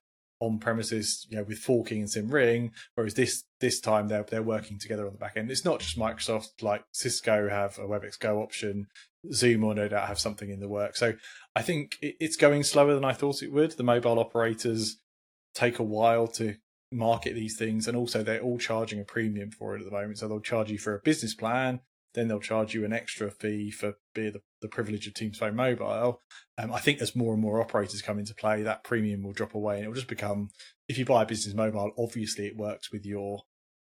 on 0.46 0.60
premises, 0.60 1.26
you 1.30 1.38
know, 1.38 1.44
with 1.44 1.60
forking 1.60 2.00
and 2.00 2.10
sim 2.10 2.30
ring. 2.30 2.72
Whereas 2.96 3.14
this 3.14 3.44
this 3.60 3.80
time 3.80 4.08
they're 4.08 4.24
they're 4.24 4.44
working 4.44 4.78
together 4.80 5.06
on 5.06 5.14
the 5.14 5.20
back 5.20 5.38
end. 5.38 5.50
It's 5.50 5.66
not 5.66 5.80
just 5.80 5.98
Microsoft, 5.98 6.62
like 6.62 6.84
Cisco 6.92 7.50
have 7.50 7.78
a 7.78 7.88
WebEx 7.88 8.20
Go 8.20 8.42
option, 8.42 8.88
Zoom 9.32 9.62
will 9.62 9.76
no 9.76 9.88
doubt 9.88 10.08
have 10.08 10.20
something 10.20 10.50
in 10.50 10.60
the 10.60 10.68
work. 10.68 10.96
So 10.96 11.14
I 11.56 11.62
think 11.62 11.98
it's 12.02 12.36
going 12.36 12.64
slower 12.64 12.94
than 12.94 13.06
I 13.06 13.14
thought 13.14 13.42
it 13.42 13.54
would. 13.54 13.72
The 13.72 13.84
mobile 13.84 14.20
operators 14.20 14.98
take 15.54 15.80
a 15.80 15.84
while 15.84 16.28
to 16.28 16.56
market 16.92 17.34
these 17.34 17.58
things, 17.58 17.88
and 17.88 17.96
also 17.96 18.24
they're 18.24 18.42
all 18.42 18.58
charging 18.58 19.00
a 19.00 19.06
premium 19.06 19.52
for 19.52 19.76
it 19.76 19.80
at 19.80 19.86
the 19.86 19.92
moment. 19.92 20.20
So 20.20 20.28
they'll 20.28 20.40
charge 20.40 20.72
you 20.72 20.78
for 20.78 20.96
a 20.96 21.00
business 21.00 21.34
plan, 21.34 21.80
then 22.14 22.28
they'll 22.28 22.40
charge 22.40 22.74
you 22.74 22.86
an 22.86 22.94
extra 22.94 23.32
fee 23.32 23.72
for 23.72 23.96
the, 24.16 24.42
the 24.62 24.68
privilege 24.68 25.08
of 25.08 25.14
Teams 25.14 25.38
Phone 25.38 25.56
Mobile. 25.56 26.22
Um, 26.58 26.72
I 26.72 26.80
think 26.80 27.02
as 27.02 27.16
more 27.16 27.34
and 27.34 27.42
more 27.42 27.62
operators 27.62 28.02
come 28.02 28.20
into 28.20 28.36
play, 28.36 28.64
that 28.64 28.84
premium 28.84 29.24
will 29.24 29.34
drop 29.34 29.56
away 29.56 29.78
and 29.78 29.86
it 29.86 29.88
will 29.88 29.96
just 29.96 30.08
become 30.08 30.50
if 30.88 30.98
you 30.98 31.06
buy 31.06 31.24
a 31.24 31.26
business 31.26 31.56
mobile, 31.56 31.92
obviously 31.98 32.46
it 32.46 32.58
works 32.58 32.92
with 32.92 33.06
your 33.06 33.42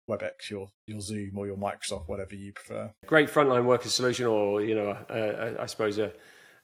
WebEx, 0.10 0.49
your 0.49 0.69
your 0.88 1.01
Zoom, 1.01 1.38
or 1.38 1.45
your 1.45 1.58
Microsoft, 1.58 2.08
whatever 2.08 2.36
you 2.36 2.51
prefer. 2.51 2.91
Great 3.05 3.29
frontline 3.29 3.65
worker 3.65 3.89
solution, 3.89 4.25
or 4.25 4.62
you 4.62 4.75
know, 4.75 5.55
I 5.60 5.65
suppose 5.67 5.99
a 5.99 6.12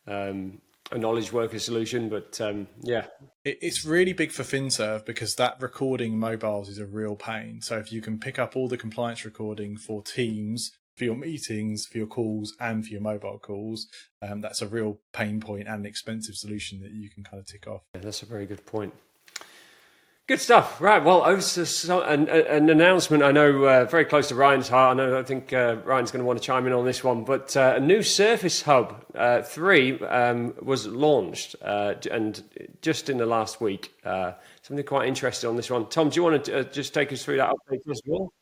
um, 0.07 0.59
a 0.91 0.97
knowledge 0.97 1.31
worker 1.31 1.59
solution. 1.59 2.09
But 2.09 2.41
um, 2.41 2.67
yeah, 2.81 3.05
it, 3.43 3.59
it's 3.61 3.85
really 3.85 4.13
big 4.13 4.31
for 4.31 4.43
FinServe 4.43 5.05
because 5.05 5.35
that 5.35 5.61
recording 5.61 6.17
mobiles 6.17 6.69
is 6.69 6.79
a 6.79 6.85
real 6.85 7.15
pain. 7.15 7.61
So 7.61 7.77
if 7.77 7.91
you 7.91 8.01
can 8.01 8.19
pick 8.19 8.39
up 8.39 8.55
all 8.55 8.67
the 8.67 8.77
compliance 8.77 9.23
recording 9.23 9.77
for 9.77 10.01
Teams 10.01 10.71
for 10.95 11.03
your 11.03 11.15
meetings, 11.15 11.85
for 11.85 11.97
your 11.97 12.07
calls, 12.07 12.55
and 12.59 12.85
for 12.85 12.91
your 12.91 13.01
mobile 13.01 13.39
calls. 13.39 13.87
Um, 14.21 14.41
that's 14.41 14.61
a 14.61 14.67
real 14.67 14.99
pain 15.13 15.39
point 15.39 15.67
and 15.67 15.81
an 15.81 15.85
expensive 15.85 16.35
solution 16.35 16.81
that 16.81 16.91
you 16.91 17.09
can 17.09 17.23
kind 17.23 17.39
of 17.39 17.47
tick 17.47 17.67
off. 17.67 17.81
Yeah, 17.93 18.01
that's 18.01 18.21
a 18.21 18.25
very 18.25 18.45
good 18.45 18.65
point. 18.65 18.93
Good 20.27 20.41
stuff. 20.41 20.81
Right. 20.81 21.03
Well, 21.03 21.23
an, 21.23 22.29
an 22.29 22.67
announcement 22.71 23.21
I 23.21 23.31
know 23.31 23.63
uh, 23.65 23.85
very 23.85 24.05
close 24.05 24.29
to 24.29 24.35
Ryan's 24.35 24.67
heart. 24.67 24.97
I 24.97 25.03
know 25.03 25.19
I 25.19 25.21
think 25.21 25.53
uh, 25.53 25.75
Ryan's 25.85 26.09
going 26.09 26.21
to 26.21 26.25
want 26.25 26.39
to 26.39 26.43
chime 26.43 26.65
in 26.65 26.73
on 26.73 26.83
this 26.83 27.03
one, 27.03 27.23
but 27.25 27.55
uh, 27.55 27.75
a 27.75 27.79
new 27.79 28.01
Surface 28.01 28.63
Hub 28.63 29.05
uh, 29.13 29.43
3 29.43 29.99
um, 29.99 30.55
was 30.63 30.87
launched 30.87 31.55
uh, 31.61 31.93
and 32.09 32.43
just 32.81 33.11
in 33.11 33.19
the 33.19 33.27
last 33.27 33.61
week. 33.61 33.93
Uh, 34.03 34.31
something 34.63 34.83
quite 34.83 35.07
interesting 35.07 35.47
on 35.47 35.57
this 35.57 35.69
one. 35.69 35.87
Tom, 35.89 36.09
do 36.09 36.15
you 36.15 36.23
want 36.23 36.43
to 36.45 36.63
just 36.71 36.95
take 36.95 37.13
us 37.13 37.23
through 37.23 37.37
that 37.37 37.51
update 37.51 37.87
as 37.87 38.01
well? 38.07 38.33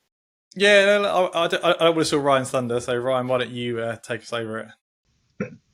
Yeah, 0.56 1.00
no, 1.00 1.30
I, 1.34 1.46
I, 1.46 1.48
don't, 1.48 1.66
I 1.66 1.72
don't 1.74 1.96
want 1.96 2.00
to 2.00 2.06
steal 2.06 2.20
Ryan's 2.20 2.52
thunder. 2.52 2.80
So, 2.80 2.96
Ryan, 2.96 3.28
why 3.28 3.40
don't 3.40 3.52
you 3.52 3.80
uh, 3.80 3.96
take 3.98 4.22
us 4.22 4.34
over 4.34 4.60
it? 4.60 4.68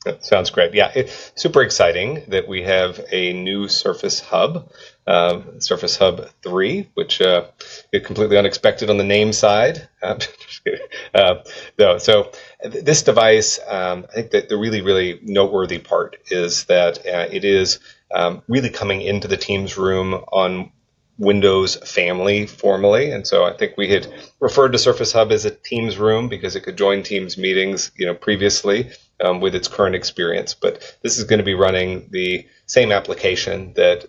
That 0.05 0.23
sounds 0.23 0.49
great. 0.49 0.73
Yeah, 0.73 0.91
it's 0.95 1.33
super 1.35 1.61
exciting 1.61 2.23
that 2.29 2.47
we 2.47 2.63
have 2.63 3.01
a 3.11 3.33
new 3.33 3.67
Surface 3.67 4.21
Hub, 4.21 4.71
um, 5.05 5.59
Surface 5.59 5.97
Hub 5.97 6.29
3, 6.41 6.89
which 6.93 7.21
uh, 7.21 7.47
is 7.91 8.05
completely 8.05 8.37
unexpected 8.37 8.89
on 8.89 8.97
the 8.97 9.03
name 9.03 9.33
side. 9.33 9.89
uh, 10.01 11.35
no, 11.77 11.97
so 11.97 12.31
this 12.63 13.03
device, 13.03 13.59
um, 13.67 14.05
I 14.09 14.15
think 14.15 14.31
that 14.31 14.47
the 14.47 14.57
really, 14.57 14.81
really 14.81 15.19
noteworthy 15.21 15.79
part 15.79 16.15
is 16.31 16.63
that 16.65 16.99
uh, 17.05 17.27
it 17.29 17.43
is 17.43 17.79
um, 18.15 18.41
really 18.47 18.69
coming 18.69 19.01
into 19.01 19.27
the 19.27 19.37
Teams 19.37 19.77
room 19.77 20.13
on 20.13 20.71
Windows 21.19 21.75
family 21.75 22.47
formally. 22.47 23.11
And 23.11 23.27
so 23.27 23.43
I 23.43 23.51
think 23.51 23.75
we 23.75 23.89
had 23.89 24.07
referred 24.39 24.71
to 24.71 24.77
Surface 24.77 25.11
Hub 25.11 25.33
as 25.33 25.43
a 25.43 25.51
Teams 25.51 25.97
room 25.97 26.29
because 26.29 26.55
it 26.55 26.61
could 26.61 26.77
join 26.77 27.03
Teams 27.03 27.37
meetings, 27.37 27.91
you 27.97 28.05
know, 28.05 28.15
previously 28.15 28.91
um, 29.19 29.41
with 29.41 29.53
its 29.53 29.67
current 29.67 29.95
experience. 29.95 30.53
But 30.53 30.97
this 31.01 31.17
is 31.17 31.25
going 31.25 31.39
to 31.39 31.45
be 31.45 31.55
running 31.55 32.07
the 32.09 32.47
same 32.67 32.93
application 32.93 33.73
that 33.73 34.05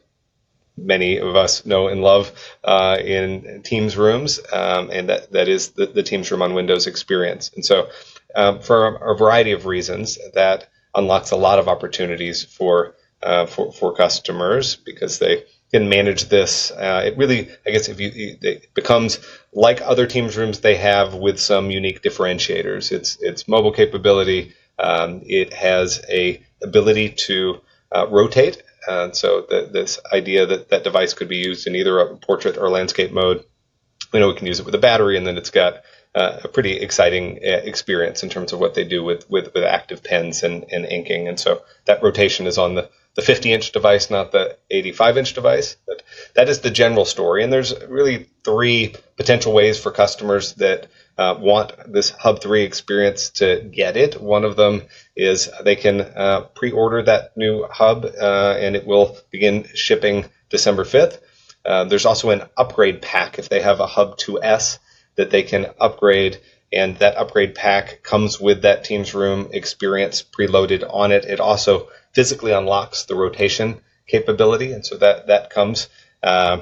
many 0.76 1.18
of 1.18 1.34
us 1.34 1.66
know 1.66 1.88
and 1.88 2.00
love 2.00 2.32
uh, 2.62 2.96
in 3.00 3.62
Teams 3.62 3.96
rooms, 3.96 4.40
um, 4.52 4.90
and 4.90 5.08
that, 5.08 5.32
that 5.32 5.48
is 5.48 5.70
the, 5.70 5.86
the, 5.86 6.04
Teams 6.04 6.30
room 6.30 6.42
on 6.42 6.54
Windows 6.54 6.86
experience. 6.86 7.50
And 7.54 7.66
so, 7.66 7.88
um, 8.36 8.60
for 8.60 8.86
a, 8.86 9.16
variety 9.16 9.50
of 9.50 9.66
reasons, 9.66 10.16
that 10.34 10.68
unlocks 10.94 11.32
a 11.32 11.36
lot 11.36 11.58
of 11.58 11.68
opportunities 11.68 12.44
for 12.44 12.94
uh, 13.22 13.46
for 13.46 13.72
for 13.72 13.94
customers 13.94 14.76
because 14.76 15.18
they 15.18 15.44
can 15.70 15.88
manage 15.88 16.28
this. 16.28 16.70
Uh, 16.70 17.02
it 17.06 17.16
really, 17.16 17.48
I 17.66 17.70
guess, 17.70 17.88
if 17.88 18.00
you 18.00 18.10
it 18.42 18.74
becomes 18.74 19.20
like 19.52 19.80
other 19.80 20.06
Teams 20.06 20.36
rooms 20.36 20.60
they 20.60 20.76
have 20.76 21.14
with 21.14 21.38
some 21.38 21.70
unique 21.70 22.02
differentiators. 22.02 22.92
It's 22.92 23.18
it's 23.20 23.48
mobile 23.48 23.72
capability. 23.72 24.54
Um, 24.78 25.22
it 25.24 25.52
has 25.52 26.02
a 26.08 26.42
ability 26.62 27.10
to 27.10 27.60
uh, 27.92 28.06
rotate, 28.08 28.62
and 28.88 29.14
so 29.14 29.46
the, 29.48 29.68
this 29.72 30.00
idea 30.12 30.46
that 30.46 30.70
that 30.70 30.84
device 30.84 31.14
could 31.14 31.28
be 31.28 31.36
used 31.36 31.66
in 31.66 31.76
either 31.76 31.98
a 32.00 32.16
portrait 32.16 32.56
or 32.56 32.68
landscape 32.70 33.12
mode. 33.12 33.44
We 34.12 34.18
know 34.18 34.28
we 34.28 34.34
can 34.34 34.46
use 34.46 34.58
it 34.58 34.66
with 34.66 34.74
a 34.74 34.78
battery, 34.78 35.16
and 35.16 35.26
then 35.26 35.36
it's 35.36 35.50
got 35.50 35.82
uh, 36.14 36.40
a 36.42 36.48
pretty 36.48 36.72
exciting 36.72 37.38
uh, 37.44 37.60
experience 37.62 38.24
in 38.24 38.28
terms 38.28 38.52
of 38.52 38.58
what 38.58 38.74
they 38.74 38.84
do 38.84 39.04
with 39.04 39.28
with, 39.30 39.54
with 39.54 39.62
active 39.62 40.02
pens 40.02 40.42
and, 40.42 40.64
and 40.72 40.84
inking. 40.84 41.28
And 41.28 41.38
so 41.38 41.62
that 41.84 42.02
rotation 42.02 42.46
is 42.46 42.58
on 42.58 42.74
the 42.74 42.90
the 43.14 43.22
50 43.22 43.52
inch 43.52 43.72
device, 43.72 44.10
not 44.10 44.32
the 44.32 44.56
85 44.70 45.18
inch 45.18 45.34
device. 45.34 45.76
But 45.86 46.02
that 46.34 46.48
is 46.48 46.60
the 46.60 46.70
general 46.70 47.04
story. 47.04 47.42
And 47.42 47.52
there's 47.52 47.74
really 47.86 48.28
three 48.44 48.94
potential 49.16 49.52
ways 49.52 49.78
for 49.78 49.90
customers 49.90 50.54
that 50.54 50.86
uh, 51.18 51.36
want 51.38 51.72
this 51.92 52.10
Hub 52.10 52.40
3 52.40 52.62
experience 52.62 53.30
to 53.30 53.60
get 53.60 53.96
it. 53.96 54.20
One 54.20 54.44
of 54.44 54.56
them 54.56 54.82
is 55.16 55.50
they 55.62 55.76
can 55.76 56.00
uh, 56.00 56.42
pre 56.54 56.70
order 56.70 57.02
that 57.02 57.36
new 57.36 57.66
Hub 57.70 58.04
uh, 58.04 58.56
and 58.58 58.76
it 58.76 58.86
will 58.86 59.16
begin 59.30 59.66
shipping 59.74 60.26
December 60.48 60.84
5th. 60.84 61.20
Uh, 61.64 61.84
there's 61.84 62.06
also 62.06 62.30
an 62.30 62.42
upgrade 62.56 63.02
pack 63.02 63.38
if 63.38 63.48
they 63.48 63.60
have 63.60 63.80
a 63.80 63.86
Hub 63.86 64.16
2S 64.16 64.78
that 65.16 65.30
they 65.30 65.42
can 65.42 65.66
upgrade 65.78 66.38
and 66.72 66.96
that 66.98 67.16
upgrade 67.16 67.54
pack 67.54 68.02
comes 68.02 68.40
with 68.40 68.62
that 68.62 68.84
Teams 68.84 69.12
Room 69.14 69.50
experience 69.52 70.22
preloaded 70.22 70.88
on 70.88 71.10
it. 71.10 71.24
It 71.24 71.40
also 71.40 71.88
physically 72.12 72.52
unlocks 72.52 73.04
the 73.04 73.14
rotation 73.14 73.80
capability, 74.06 74.72
and 74.72 74.84
so 74.84 74.96
that 74.96 75.28
that 75.28 75.50
comes. 75.50 75.88
Uh, 76.22 76.60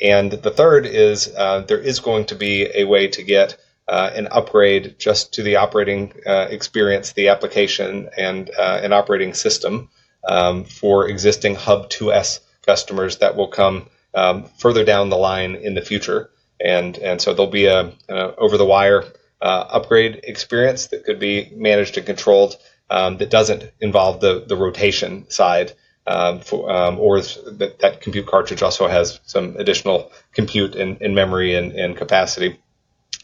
and 0.00 0.32
the 0.32 0.50
third 0.50 0.86
is 0.86 1.32
uh, 1.36 1.60
there 1.60 1.80
is 1.80 2.00
going 2.00 2.26
to 2.26 2.34
be 2.34 2.68
a 2.74 2.84
way 2.84 3.08
to 3.08 3.22
get 3.22 3.58
uh, 3.88 4.10
an 4.14 4.28
upgrade 4.30 4.96
just 4.98 5.34
to 5.34 5.42
the 5.42 5.56
operating 5.56 6.12
uh, 6.26 6.46
experience, 6.50 7.12
the 7.12 7.28
application, 7.28 8.08
and 8.16 8.50
an 8.56 8.92
operating 8.92 9.34
system 9.34 9.90
um, 10.28 10.64
for 10.64 11.08
existing 11.08 11.54
Hub 11.54 11.90
2S 11.90 12.40
customers 12.64 13.18
that 13.18 13.36
will 13.36 13.48
come 13.48 13.88
um, 14.14 14.44
further 14.58 14.84
down 14.84 15.10
the 15.10 15.16
line 15.16 15.56
in 15.56 15.74
the 15.74 15.82
future. 15.82 16.30
And 16.62 16.96
and 16.98 17.20
so 17.20 17.32
there'll 17.32 17.50
be 17.50 17.66
a 17.66 17.92
over 18.38 18.58
the 18.58 18.66
wire 18.66 19.04
uh, 19.40 19.64
upgrade 19.70 20.20
experience 20.24 20.88
that 20.88 21.04
could 21.04 21.18
be 21.18 21.50
managed 21.54 21.96
and 21.96 22.06
controlled 22.06 22.56
um, 22.90 23.16
that 23.18 23.30
doesn't 23.30 23.70
involve 23.80 24.20
the, 24.20 24.44
the 24.46 24.56
rotation 24.56 25.30
side. 25.30 25.72
Um, 26.06 26.40
for, 26.40 26.68
um, 26.70 26.98
or 26.98 27.20
that, 27.20 27.76
that 27.80 28.00
compute 28.00 28.26
cartridge 28.26 28.62
also 28.62 28.88
has 28.88 29.20
some 29.26 29.54
additional 29.56 30.10
compute 30.32 30.74
and, 30.74 31.00
and 31.00 31.14
memory 31.14 31.54
and, 31.54 31.72
and 31.72 31.96
capacity. 31.96 32.58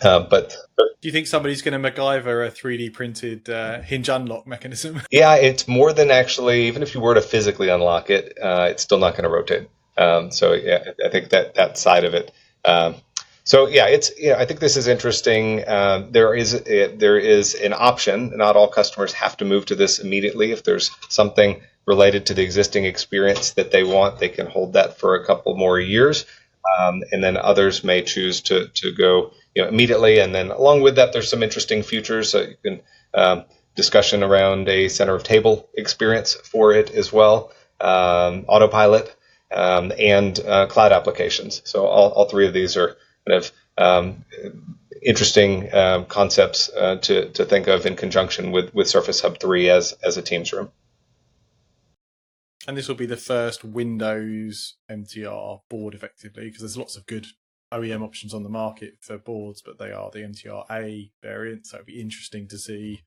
Uh, 0.03 0.21
but, 0.21 0.55
but, 0.77 0.87
do 1.01 1.09
you 1.09 1.13
think 1.13 1.27
somebody's 1.27 1.63
going 1.63 1.83
to 1.83 1.91
MacGyver 1.91 2.47
a 2.47 2.51
3D 2.51 2.93
printed 2.93 3.49
uh, 3.49 3.81
hinge 3.81 4.09
unlock 4.09 4.47
mechanism? 4.47 5.01
Yeah, 5.11 5.35
it's 5.37 5.67
more 5.67 5.93
than 5.93 6.11
actually. 6.11 6.67
Even 6.67 6.83
if 6.83 6.95
you 6.95 7.01
were 7.01 7.15
to 7.15 7.23
physically 7.23 7.71
unlock 7.71 8.11
it, 8.11 8.37
uh, 8.41 8.69
it's 8.71 8.83
still 8.83 8.99
not 8.99 9.13
going 9.13 9.25
to 9.25 9.31
rotate. 9.31 9.69
Um, 9.97 10.31
so 10.31 10.53
yeah, 10.53 10.85
I 11.05 11.09
think 11.09 11.31
that 11.31 11.55
that 11.55 11.79
side 11.79 12.05
of 12.05 12.13
it 12.13 12.31
um, 12.67 12.97
so 13.47 13.69
yeah, 13.69 13.87
it's 13.87 14.11
you 14.19 14.31
know, 14.31 14.39
I 14.39 14.45
think 14.45 14.59
this 14.59 14.77
is 14.77 14.89
interesting. 14.89 15.63
Uh, 15.65 16.05
there 16.11 16.35
is 16.35 16.53
a, 16.53 16.89
there 16.97 17.17
is 17.17 17.55
an 17.55 17.73
option. 17.73 18.37
Not 18.37 18.57
all 18.57 18.67
customers 18.67 19.13
have 19.13 19.37
to 19.37 19.45
move 19.45 19.67
to 19.67 19.77
this 19.77 20.01
immediately. 20.01 20.51
If 20.51 20.65
there's 20.65 20.91
something 21.09 21.63
related 21.87 22.27
to 22.27 22.35
the 22.35 22.43
existing 22.43 22.87
experience 22.87 23.53
that 23.53 23.71
they 23.71 23.85
want, 23.85 24.19
they 24.19 24.31
can 24.31 24.49
hold 24.49 24.73
that 24.73 24.99
for 24.99 25.15
a 25.15 25.25
couple 25.25 25.57
more 25.57 25.79
years, 25.79 26.27
um, 26.77 27.05
and 27.13 27.23
then 27.23 27.37
others 27.37 27.85
may 27.85 28.03
choose 28.03 28.41
to 28.43 28.67
to 28.67 28.93
go 28.93 29.31
you 29.55 29.63
know 29.63 29.69
immediately. 29.69 30.19
And 30.19 30.35
then 30.35 30.51
along 30.51 30.83
with 30.83 30.97
that, 30.97 31.13
there's 31.13 31.31
some 31.31 31.45
interesting 31.45 31.85
features. 31.85 32.31
So 32.31 32.41
you 32.41 32.57
can 32.65 32.81
um, 33.15 33.45
discussion 33.77 34.25
around 34.25 34.69
a 34.69 34.89
center 34.89 35.15
of 35.15 35.23
table 35.23 35.69
experience 35.75 36.35
for 36.35 36.73
it 36.73 36.91
as 36.91 37.13
well, 37.13 37.53
um, 37.81 38.45
autopilot, 38.49 39.15
um, 39.53 39.93
and 39.97 40.37
uh, 40.41 40.67
cloud 40.67 40.91
applications. 40.91 41.63
So 41.65 41.87
all, 41.87 42.11
all 42.11 42.29
three 42.29 42.49
of 42.49 42.53
these 42.53 42.77
are 42.77 42.97
kind 43.27 43.43
of 43.43 43.53
um, 43.79 44.25
interesting 45.03 45.73
um, 45.75 46.07
concepts 46.07 46.71
uh, 46.71 46.97
to, 46.97 47.31
to 47.31 47.45
think 47.45 47.67
of 47.67 47.87
in 47.87 47.97
conjunction 47.97 48.53
with, 48.53 48.75
with 48.75 48.89
Surface 48.89 49.21
Hub 49.21 49.39
3 49.39 49.71
as, 49.71 49.93
as 50.03 50.17
a 50.17 50.23
Teams 50.23 50.53
room. 50.53 50.71
And 52.67 52.77
this 52.77 52.89
will 52.89 52.97
be 52.97 53.07
the 53.07 53.17
first 53.17 53.65
Windows 53.65 54.75
MTR 54.91 55.61
board 55.69 55.95
effectively, 55.95 56.47
because 56.47 56.61
there's 56.61 56.77
lots 56.77 56.97
of 56.97 57.07
good 57.07 57.27
OEM 57.73 58.03
options 58.03 58.35
on 58.35 58.43
the 58.43 58.49
market 58.49 58.95
for 59.01 59.19
boards, 59.19 59.63
but 59.65 59.79
they 59.79 59.93
are 59.93 60.11
the 60.11 60.21
MTR 60.21 60.65
A 60.71 61.13
variant. 61.23 61.67
So 61.67 61.77
it'll 61.77 61.87
be 61.87 62.01
interesting 62.01 62.49
to 62.49 62.59
see 62.59 63.03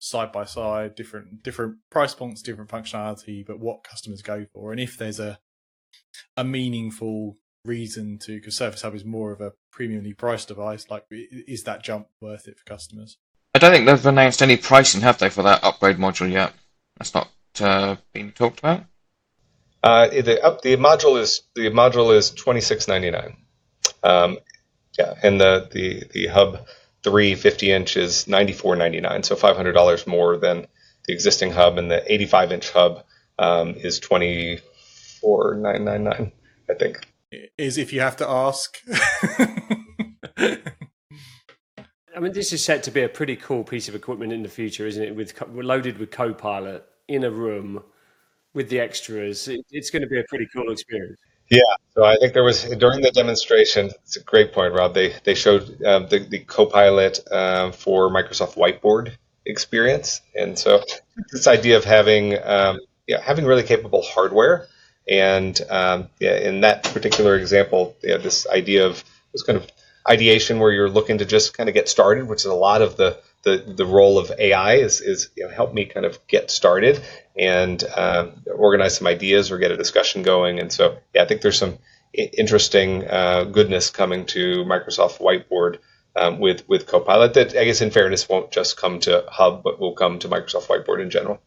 side 0.00 0.32
by 0.32 0.44
side, 0.44 0.94
different 0.96 1.42
different 1.42 1.76
price 1.90 2.14
points, 2.14 2.42
different 2.42 2.70
functionality, 2.70 3.46
but 3.46 3.60
what 3.60 3.84
customers 3.84 4.20
go 4.20 4.46
for, 4.52 4.72
and 4.72 4.80
if 4.80 4.98
there's 4.98 5.20
a 5.20 5.38
a 6.36 6.44
meaningful 6.44 7.36
reason 7.64 8.18
to 8.18 8.36
because 8.36 8.56
Surface 8.56 8.82
Hub 8.82 8.94
is 8.94 9.04
more 9.04 9.32
of 9.32 9.40
a 9.40 9.52
premiumly 9.74 10.16
priced 10.16 10.48
device. 10.48 10.86
Like, 10.90 11.04
is 11.10 11.64
that 11.64 11.82
jump 11.82 12.08
worth 12.20 12.46
it 12.46 12.58
for 12.58 12.64
customers? 12.64 13.18
I 13.54 13.58
don't 13.58 13.72
think 13.72 13.86
they've 13.86 14.06
announced 14.06 14.42
any 14.42 14.56
pricing, 14.56 15.00
have 15.02 15.18
they, 15.18 15.30
for 15.30 15.42
that 15.42 15.62
upgrade 15.62 15.96
module 15.96 16.30
yet? 16.30 16.52
That's 16.98 17.14
not 17.14 17.30
uh, 17.60 17.96
been 18.12 18.32
talked 18.32 18.58
about. 18.60 18.84
Uh, 19.82 20.08
the 20.08 20.42
up 20.42 20.62
the 20.62 20.76
module 20.76 21.20
is 21.20 21.42
the 21.54 21.70
module 21.70 22.16
is 22.16 22.30
twenty 22.30 22.60
six 22.60 22.88
ninety 22.88 23.10
nine. 23.10 23.36
Um, 24.02 24.38
yeah, 24.98 25.14
and 25.22 25.40
the 25.40 25.68
the 25.70 26.04
the 26.10 26.26
hub 26.28 26.66
three 27.02 27.34
fifty 27.34 27.70
inch 27.70 27.96
is 27.96 28.26
ninety 28.26 28.54
four 28.54 28.76
ninety 28.76 29.00
nine, 29.00 29.22
so 29.22 29.36
five 29.36 29.56
hundred 29.56 29.72
dollars 29.72 30.06
more 30.06 30.38
than 30.38 30.66
the 31.06 31.12
existing 31.12 31.52
hub, 31.52 31.76
and 31.76 31.90
the 31.90 32.12
eighty 32.12 32.24
five 32.24 32.50
inch 32.50 32.70
hub 32.70 33.04
um, 33.38 33.74
is 33.74 33.98
twenty 34.00 34.60
four 35.20 35.54
nine 35.54 35.84
nine 35.84 36.04
nine, 36.04 36.32
I 36.70 36.74
think 36.74 37.06
is 37.58 37.78
if 37.78 37.92
you 37.92 38.00
have 38.00 38.16
to 38.16 38.28
ask. 38.28 38.78
I 42.16 42.20
mean, 42.20 42.32
this 42.32 42.52
is 42.52 42.64
set 42.64 42.84
to 42.84 42.90
be 42.90 43.02
a 43.02 43.08
pretty 43.08 43.36
cool 43.36 43.64
piece 43.64 43.88
of 43.88 43.94
equipment 43.94 44.32
in 44.32 44.42
the 44.42 44.48
future, 44.48 44.86
isn't 44.86 45.02
it? 45.02 45.16
With 45.16 45.34
loaded 45.52 45.98
with 45.98 46.10
Copilot 46.10 46.84
in 47.08 47.24
a 47.24 47.30
room 47.30 47.82
with 48.54 48.68
the 48.68 48.78
extras, 48.78 49.48
it's 49.70 49.90
going 49.90 50.02
to 50.02 50.08
be 50.08 50.20
a 50.20 50.24
pretty 50.28 50.46
cool 50.54 50.70
experience. 50.70 51.18
Yeah, 51.50 51.60
so 51.94 52.04
I 52.04 52.16
think 52.16 52.32
there 52.32 52.44
was 52.44 52.62
during 52.62 53.02
the 53.02 53.10
demonstration. 53.10 53.90
It's 54.04 54.16
a 54.16 54.22
great 54.22 54.52
point, 54.52 54.72
Rob. 54.72 54.94
They 54.94 55.14
they 55.24 55.34
showed 55.34 55.82
um, 55.84 56.06
the 56.08 56.20
the 56.20 56.38
Copilot 56.38 57.20
uh, 57.30 57.72
for 57.72 58.10
Microsoft 58.10 58.54
Whiteboard 58.54 59.12
experience, 59.44 60.22
and 60.34 60.58
so 60.58 60.82
this 61.32 61.46
idea 61.46 61.76
of 61.76 61.84
having 61.84 62.38
um, 62.42 62.80
yeah 63.06 63.20
having 63.20 63.44
really 63.44 63.62
capable 63.62 64.02
hardware 64.02 64.68
and 65.08 65.60
um, 65.68 66.08
yeah, 66.18 66.36
in 66.36 66.62
that 66.62 66.84
particular 66.84 67.36
example, 67.36 67.96
yeah, 68.02 68.16
this 68.16 68.46
idea 68.46 68.86
of 68.86 69.02
this 69.32 69.42
kind 69.42 69.56
of 69.56 69.66
ideation 70.08 70.58
where 70.58 70.72
you're 70.72 70.90
looking 70.90 71.18
to 71.18 71.24
just 71.24 71.56
kind 71.56 71.68
of 71.68 71.74
get 71.74 71.88
started, 71.88 72.28
which 72.28 72.40
is 72.40 72.46
a 72.46 72.54
lot 72.54 72.82
of 72.82 72.96
the 72.96 73.18
the, 73.44 73.62
the 73.76 73.86
role 73.86 74.18
of 74.18 74.32
AI 74.38 74.76
is, 74.76 75.00
is 75.00 75.28
you 75.36 75.44
know, 75.44 75.50
help 75.50 75.74
me 75.74 75.84
kind 75.84 76.06
of 76.06 76.18
get 76.26 76.50
started 76.50 77.02
and 77.38 77.84
uh, 77.84 78.30
organize 78.54 78.96
some 78.96 79.06
ideas 79.06 79.50
or 79.50 79.58
get 79.58 79.70
a 79.70 79.76
discussion 79.76 80.22
going. 80.22 80.58
And 80.58 80.72
so, 80.72 80.96
yeah, 81.14 81.22
I 81.22 81.26
think 81.26 81.42
there's 81.42 81.58
some 81.58 81.78
interesting 82.14 83.06
uh, 83.06 83.44
goodness 83.44 83.90
coming 83.90 84.24
to 84.26 84.64
Microsoft 84.64 85.18
Whiteboard 85.18 85.78
um, 86.16 86.38
with 86.38 86.66
with 86.68 86.86
Copilot 86.86 87.34
that 87.34 87.56
I 87.56 87.64
guess 87.64 87.80
in 87.80 87.90
fairness 87.90 88.28
won't 88.28 88.52
just 88.52 88.76
come 88.76 89.00
to 89.00 89.24
Hub, 89.28 89.62
but 89.62 89.78
will 89.78 89.94
come 89.94 90.18
to 90.20 90.28
Microsoft 90.28 90.68
Whiteboard 90.68 91.02
in 91.02 91.10
general. 91.10 91.40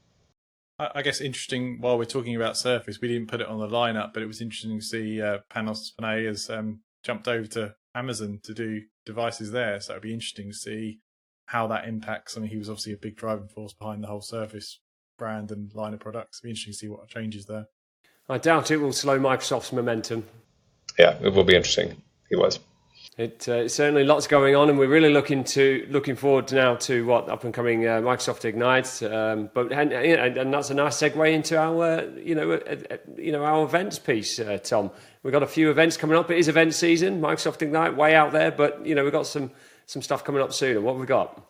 I 0.80 1.02
guess 1.02 1.22
interesting 1.22 1.82
while 1.82 1.98
we're 1.98 2.06
talking 2.06 2.36
about 2.36 2.56
Surface, 2.56 3.02
we 3.02 3.08
didn't 3.08 3.30
put 3.30 3.42
it 3.42 3.48
on 3.48 3.60
the 3.60 3.68
lineup, 3.68 4.14
but 4.14 4.22
it 4.22 4.28
was 4.28 4.42
interesting 4.42 4.80
to 4.80 4.86
see 4.86 5.22
uh, 5.22 5.40
Panos 5.50 5.92
Panay 5.98 6.26
has 6.26 6.52
um, 6.52 6.82
jumped 7.04 7.28
over 7.28 7.48
to 7.48 7.76
Amazon 7.96 8.40
to 8.44 8.54
do 8.54 8.82
devices 9.04 9.52
there. 9.52 9.80
So 9.80 9.94
it'd 9.94 10.04
be 10.04 10.14
interesting 10.14 10.50
to 10.50 10.54
see 10.56 11.00
how 11.48 11.66
that 11.68 11.88
impacts. 11.88 12.38
I 12.38 12.42
mean, 12.42 12.52
he 12.52 12.58
was 12.58 12.70
obviously 12.70 12.94
a 12.94 12.98
big 12.98 13.16
driving 13.16 13.48
force 13.48 13.74
behind 13.74 14.04
the 14.04 14.08
whole 14.08 14.22
Surface 14.22 14.80
brand 15.18 15.52
and 15.52 15.74
line 15.74 15.96
of 15.96 16.00
products. 16.00 16.38
It'd 16.38 16.44
be 16.44 16.50
interesting 16.52 16.74
to 16.74 16.78
see 16.78 16.88
what 16.90 17.08
changes 17.08 17.46
there. 17.48 17.66
I 18.30 18.38
doubt 18.38 18.70
it 18.70 18.78
will 18.78 18.94
slow 18.94 19.18
Microsoft's 19.20 19.74
momentum. 19.74 20.26
Yeah, 21.00 21.18
it 21.24 21.34
will 21.34 21.44
be 21.44 21.56
interesting. 21.56 22.00
He 22.30 22.36
was. 22.36 22.60
It, 23.18 23.50
uh, 23.50 23.68
certainly 23.68 24.04
lots 24.04 24.28
going 24.28 24.56
on, 24.56 24.70
and 24.70 24.78
we're 24.78 24.88
really 24.88 25.12
looking 25.12 25.44
to 25.46 25.88
looking 25.90 26.16
forward 26.16 26.52
now 26.54 26.76
to 26.76 27.04
what 27.04 27.28
up 27.30 27.44
and 27.46 27.52
coming 27.52 27.88
uh, 27.88 28.00
Microsoft 28.00 28.46
Ignite. 28.46 29.02
Um, 29.02 29.50
but 29.56 29.72
and, 29.72 29.92
and, 29.92 30.54
that's 30.54 30.70
a 30.70 30.76
nice 30.76 30.98
segue 30.98 31.34
into 31.34 31.58
our 31.58 32.08
you 32.20 32.36
know 32.36 32.52
uh, 32.52 32.76
uh, 32.92 32.98
you 33.18 33.32
know 33.32 33.44
our 33.44 33.64
events 33.66 33.98
piece, 33.98 34.38
uh, 34.38 34.60
Tom. 34.64 34.92
We've 35.24 35.32
got 35.32 35.42
a 35.42 35.48
few 35.48 35.72
events 35.72 35.98
coming 35.98 36.16
up. 36.16 36.30
It 36.30 36.38
is 36.38 36.48
event 36.48 36.76
season. 36.76 37.20
Microsoft 37.20 37.64
Ignite 37.64 37.98
way 37.98 38.14
out 38.14 38.34
there, 38.34 38.52
but 38.52 38.86
you 38.86 38.94
know 38.94 39.04
we've 39.04 39.12
got 39.12 39.26
some 39.26 39.50
some 39.88 40.04
stuff 40.04 40.24
coming 40.24 40.44
up 40.44 40.54
soon. 40.54 40.76
And 40.76 40.86
what 40.86 40.92
have 40.92 41.02
we 41.02 41.08
got? 41.08 41.44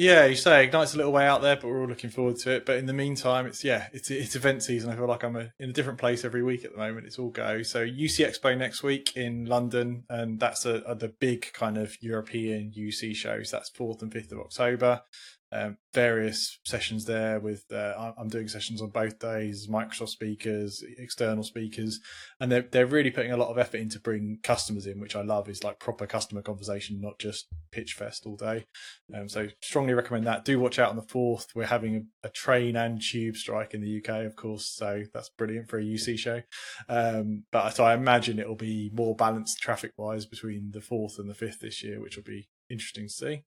Yeah, 0.00 0.26
you 0.26 0.36
say 0.36 0.62
Ignite's 0.62 0.94
a 0.94 0.96
little 0.96 1.10
way 1.10 1.26
out 1.26 1.42
there, 1.42 1.56
but 1.56 1.64
we're 1.64 1.80
all 1.80 1.88
looking 1.88 2.10
forward 2.10 2.36
to 2.36 2.52
it. 2.52 2.64
But 2.64 2.76
in 2.76 2.86
the 2.86 2.92
meantime, 2.92 3.46
it's 3.46 3.64
yeah, 3.64 3.88
it's 3.92 4.12
it's 4.12 4.36
event 4.36 4.62
season. 4.62 4.90
I 4.90 4.94
feel 4.94 5.08
like 5.08 5.24
I'm 5.24 5.34
a, 5.34 5.52
in 5.58 5.70
a 5.70 5.72
different 5.72 5.98
place 5.98 6.24
every 6.24 6.44
week 6.44 6.64
at 6.64 6.70
the 6.70 6.78
moment. 6.78 7.06
It's 7.06 7.18
all 7.18 7.30
go. 7.30 7.64
So 7.64 7.84
UC 7.84 8.24
Expo 8.24 8.56
next 8.56 8.84
week 8.84 9.16
in 9.16 9.46
London, 9.46 10.04
and 10.08 10.38
that's 10.38 10.64
a, 10.66 10.82
a 10.86 10.94
the 10.94 11.08
big 11.08 11.52
kind 11.52 11.76
of 11.76 12.00
European 12.00 12.70
UC 12.70 13.16
shows. 13.16 13.50
That's 13.50 13.70
fourth 13.70 14.00
and 14.00 14.12
fifth 14.12 14.30
of 14.30 14.38
October 14.38 15.02
um, 15.50 15.78
various 15.94 16.58
sessions 16.64 17.06
there 17.06 17.40
with 17.40 17.64
uh, 17.72 18.12
I'm 18.18 18.28
doing 18.28 18.48
sessions 18.48 18.82
on 18.82 18.90
both 18.90 19.18
days, 19.18 19.66
Microsoft 19.66 20.10
speakers, 20.10 20.84
external 20.98 21.42
speakers, 21.42 22.00
and 22.38 22.52
they're 22.52 22.66
they're 22.70 22.86
really 22.86 23.10
putting 23.10 23.32
a 23.32 23.36
lot 23.36 23.48
of 23.48 23.56
effort 23.56 23.78
into 23.78 23.98
bring 23.98 24.38
customers 24.42 24.86
in, 24.86 25.00
which 25.00 25.16
I 25.16 25.22
love. 25.22 25.48
Is 25.48 25.64
like 25.64 25.80
proper 25.80 26.06
customer 26.06 26.42
conversation, 26.42 27.00
not 27.00 27.18
just 27.18 27.48
pitch 27.72 27.94
fest 27.94 28.26
all 28.26 28.36
day. 28.36 28.66
Um, 29.14 29.28
so 29.28 29.48
strongly 29.62 29.94
recommend 29.94 30.26
that. 30.26 30.44
Do 30.44 30.60
watch 30.60 30.78
out 30.78 30.90
on 30.90 30.96
the 30.96 31.02
fourth. 31.02 31.48
We're 31.54 31.66
having 31.66 32.08
a, 32.22 32.28
a, 32.28 32.30
train 32.30 32.76
and 32.76 33.00
tube 33.00 33.36
strike 33.36 33.72
in 33.72 33.80
the 33.80 33.98
UK, 33.98 34.26
of 34.26 34.36
course, 34.36 34.66
so 34.66 35.04
that's 35.14 35.30
brilliant 35.30 35.68
for 35.68 35.78
a 35.78 35.82
UC 35.82 36.18
show. 36.18 36.42
Um, 36.88 37.44
but 37.50 37.70
so 37.70 37.84
I 37.84 37.94
imagine 37.94 38.38
it'll 38.38 38.54
be 38.54 38.90
more 38.92 39.16
balanced 39.16 39.58
traffic 39.60 39.92
wise 39.96 40.26
between 40.26 40.72
the 40.72 40.80
fourth 40.80 41.18
and 41.18 41.28
the 41.28 41.34
fifth 41.34 41.60
this 41.60 41.82
year, 41.82 42.00
which 42.00 42.16
will 42.16 42.24
be 42.24 42.48
interesting 42.70 43.06
to 43.06 43.12
see. 43.12 43.42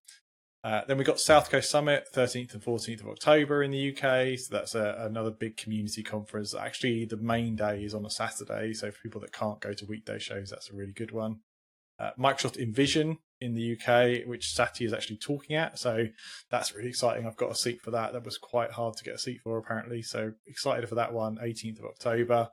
Uh, 0.64 0.82
then 0.86 0.96
we've 0.96 1.06
got 1.06 1.18
South 1.18 1.50
Coast 1.50 1.70
Summit, 1.70 2.06
13th 2.14 2.54
and 2.54 2.62
14th 2.62 3.00
of 3.00 3.08
October 3.08 3.64
in 3.64 3.72
the 3.72 3.90
UK. 3.90 4.38
So 4.38 4.54
that's 4.54 4.76
a, 4.76 4.96
another 5.00 5.30
big 5.30 5.56
community 5.56 6.04
conference. 6.04 6.54
Actually, 6.54 7.04
the 7.04 7.16
main 7.16 7.56
day 7.56 7.82
is 7.82 7.94
on 7.94 8.06
a 8.06 8.10
Saturday. 8.10 8.72
So 8.72 8.92
for 8.92 9.00
people 9.02 9.20
that 9.22 9.32
can't 9.32 9.60
go 9.60 9.72
to 9.72 9.86
weekday 9.86 10.20
shows, 10.20 10.50
that's 10.50 10.70
a 10.70 10.74
really 10.74 10.92
good 10.92 11.10
one. 11.10 11.40
Uh, 11.98 12.10
Microsoft 12.18 12.58
Envision 12.58 13.18
in 13.40 13.54
the 13.54 13.76
UK, 13.76 14.26
which 14.26 14.54
Sati 14.54 14.84
is 14.84 14.92
actually 14.92 15.16
talking 15.16 15.56
at. 15.56 15.80
So 15.80 16.06
that's 16.48 16.74
really 16.74 16.88
exciting. 16.88 17.26
I've 17.26 17.36
got 17.36 17.50
a 17.50 17.56
seat 17.56 17.80
for 17.82 17.90
that. 17.90 18.12
That 18.12 18.24
was 18.24 18.38
quite 18.38 18.70
hard 18.70 18.96
to 18.96 19.04
get 19.04 19.14
a 19.14 19.18
seat 19.18 19.40
for, 19.42 19.58
apparently. 19.58 20.00
So 20.02 20.32
excited 20.46 20.88
for 20.88 20.94
that 20.94 21.12
one, 21.12 21.38
18th 21.42 21.80
of 21.80 21.86
October. 21.86 22.48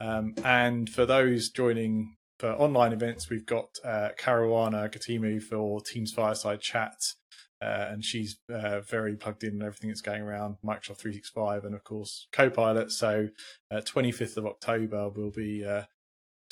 Um, 0.00 0.34
and 0.44 0.88
for 0.88 1.06
those 1.06 1.50
joining 1.50 2.14
for 2.38 2.52
online 2.52 2.92
events, 2.92 3.28
we've 3.28 3.46
got 3.46 3.66
uh, 3.84 4.10
Karuana 4.16 4.92
Gatimu 4.92 5.42
for 5.42 5.80
Teams 5.80 6.12
Fireside 6.12 6.60
Chat 6.60 6.94
uh, 7.60 7.86
and 7.90 8.04
she's 8.04 8.38
uh, 8.52 8.80
very 8.80 9.16
plugged 9.16 9.44
in 9.44 9.54
and 9.54 9.62
everything 9.62 9.90
that's 9.90 10.00
going 10.00 10.22
around 10.22 10.56
Microsoft 10.64 10.98
365 10.98 11.64
and 11.64 11.74
of 11.74 11.84
course 11.84 12.28
Copilot. 12.32 12.92
So, 12.92 13.28
uh, 13.70 13.80
25th 13.80 14.36
of 14.36 14.46
October 14.46 15.08
we'll 15.08 15.30
be 15.30 15.64
uh, 15.64 15.82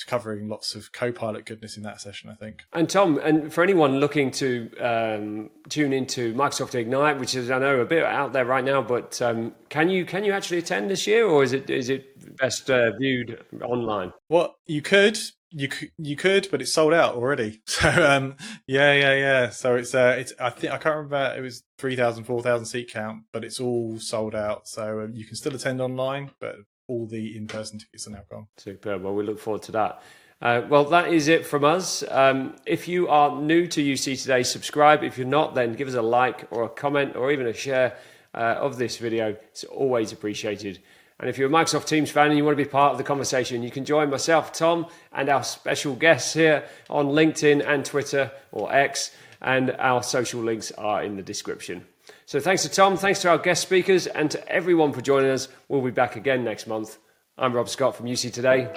covering 0.04 0.48
lots 0.48 0.74
of 0.74 0.92
Copilot 0.92 1.46
goodness 1.46 1.76
in 1.76 1.82
that 1.84 2.00
session, 2.00 2.30
I 2.30 2.34
think. 2.34 2.64
And 2.72 2.88
Tom, 2.88 3.18
and 3.22 3.52
for 3.52 3.62
anyone 3.62 3.98
looking 3.98 4.30
to 4.32 4.70
um, 4.80 5.50
tune 5.68 5.92
into 5.92 6.34
Microsoft 6.34 6.74
Ignite, 6.74 7.18
which 7.18 7.34
is 7.34 7.50
I 7.50 7.58
know 7.58 7.80
a 7.80 7.84
bit 7.84 8.04
out 8.04 8.32
there 8.32 8.44
right 8.44 8.64
now, 8.64 8.82
but 8.82 9.20
um, 9.22 9.54
can 9.68 9.88
you 9.88 10.04
can 10.04 10.24
you 10.24 10.32
actually 10.32 10.58
attend 10.58 10.90
this 10.90 11.06
year, 11.06 11.26
or 11.26 11.42
is 11.42 11.52
it 11.52 11.70
is 11.70 11.88
it 11.88 12.36
best 12.36 12.70
uh, 12.70 12.92
viewed 12.98 13.44
online? 13.62 14.12
Well, 14.28 14.56
you 14.66 14.82
could, 14.82 15.18
you 15.50 15.68
could, 15.68 15.90
you 15.98 16.16
could, 16.16 16.48
but 16.50 16.60
it's 16.60 16.72
sold 16.72 16.92
out 16.92 17.14
already. 17.14 17.62
So 17.76 17.88
um, 17.88 18.36
yeah, 18.66 18.92
yeah, 18.94 19.14
yeah. 19.14 19.50
So 19.50 19.76
it's 19.76 19.94
uh, 19.94 20.16
it's 20.18 20.32
I 20.40 20.50
think 20.50 20.72
I 20.72 20.78
can't 20.78 20.96
remember 20.96 21.34
it 21.36 21.42
was 21.42 21.62
3,000, 21.78 22.24
4,000 22.24 22.66
seat 22.66 22.90
count, 22.90 23.24
but 23.32 23.44
it's 23.44 23.60
all 23.60 23.98
sold 23.98 24.34
out. 24.34 24.66
So 24.66 25.00
um, 25.00 25.12
you 25.14 25.24
can 25.24 25.36
still 25.36 25.54
attend 25.54 25.80
online, 25.80 26.30
but 26.40 26.56
all 26.88 27.06
the 27.06 27.36
in-person 27.36 27.78
tickets 27.78 28.06
are 28.06 28.10
now 28.10 28.22
gone. 28.30 28.46
Superb. 28.56 29.02
Well, 29.02 29.14
we 29.14 29.24
look 29.24 29.38
forward 29.38 29.62
to 29.62 29.72
that. 29.72 30.02
Uh, 30.40 30.62
well, 30.68 30.84
that 30.84 31.12
is 31.12 31.28
it 31.28 31.46
from 31.46 31.64
us. 31.64 32.04
Um, 32.10 32.56
if 32.66 32.88
you 32.88 33.08
are 33.08 33.40
new 33.40 33.66
to 33.68 33.82
UC 33.82 34.20
today, 34.20 34.42
subscribe. 34.42 35.02
If 35.02 35.16
you're 35.16 35.26
not, 35.26 35.54
then 35.54 35.72
give 35.72 35.88
us 35.88 35.94
a 35.94 36.02
like 36.02 36.46
or 36.50 36.64
a 36.64 36.68
comment 36.68 37.16
or 37.16 37.32
even 37.32 37.46
a 37.46 37.54
share 37.54 37.96
uh, 38.34 38.56
of 38.58 38.76
this 38.76 38.98
video. 38.98 39.30
It's 39.50 39.64
always 39.64 40.12
appreciated. 40.12 40.80
And 41.18 41.30
if 41.30 41.38
you're 41.38 41.48
a 41.48 41.52
Microsoft 41.52 41.86
Teams 41.86 42.10
fan 42.10 42.28
and 42.28 42.36
you 42.36 42.44
want 42.44 42.58
to 42.58 42.62
be 42.62 42.68
part 42.68 42.92
of 42.92 42.98
the 42.98 43.04
conversation, 43.04 43.62
you 43.62 43.70
can 43.70 43.86
join 43.86 44.10
myself, 44.10 44.52
Tom, 44.52 44.86
and 45.12 45.30
our 45.30 45.42
special 45.42 45.94
guests 45.94 46.34
here 46.34 46.64
on 46.90 47.06
LinkedIn 47.06 47.66
and 47.66 47.86
Twitter 47.86 48.30
or 48.52 48.70
X. 48.70 49.12
And 49.40 49.70
our 49.78 50.02
social 50.02 50.42
links 50.42 50.70
are 50.72 51.02
in 51.02 51.16
the 51.16 51.22
description. 51.22 51.86
So 52.26 52.40
thanks 52.40 52.62
to 52.62 52.68
Tom, 52.68 52.96
thanks 52.96 53.22
to 53.22 53.30
our 53.30 53.38
guest 53.38 53.62
speakers, 53.62 54.08
and 54.08 54.28
to 54.32 54.48
everyone 54.48 54.92
for 54.92 55.00
joining 55.00 55.30
us. 55.30 55.46
We'll 55.68 55.80
be 55.80 55.92
back 55.92 56.16
again 56.16 56.42
next 56.42 56.66
month. 56.66 56.98
I'm 57.38 57.52
Rob 57.52 57.68
Scott 57.68 57.94
from 57.94 58.06
UC 58.06 58.32
Today. 58.32 58.68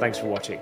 Thanks 0.00 0.18
for 0.18 0.26
watching. 0.26 0.60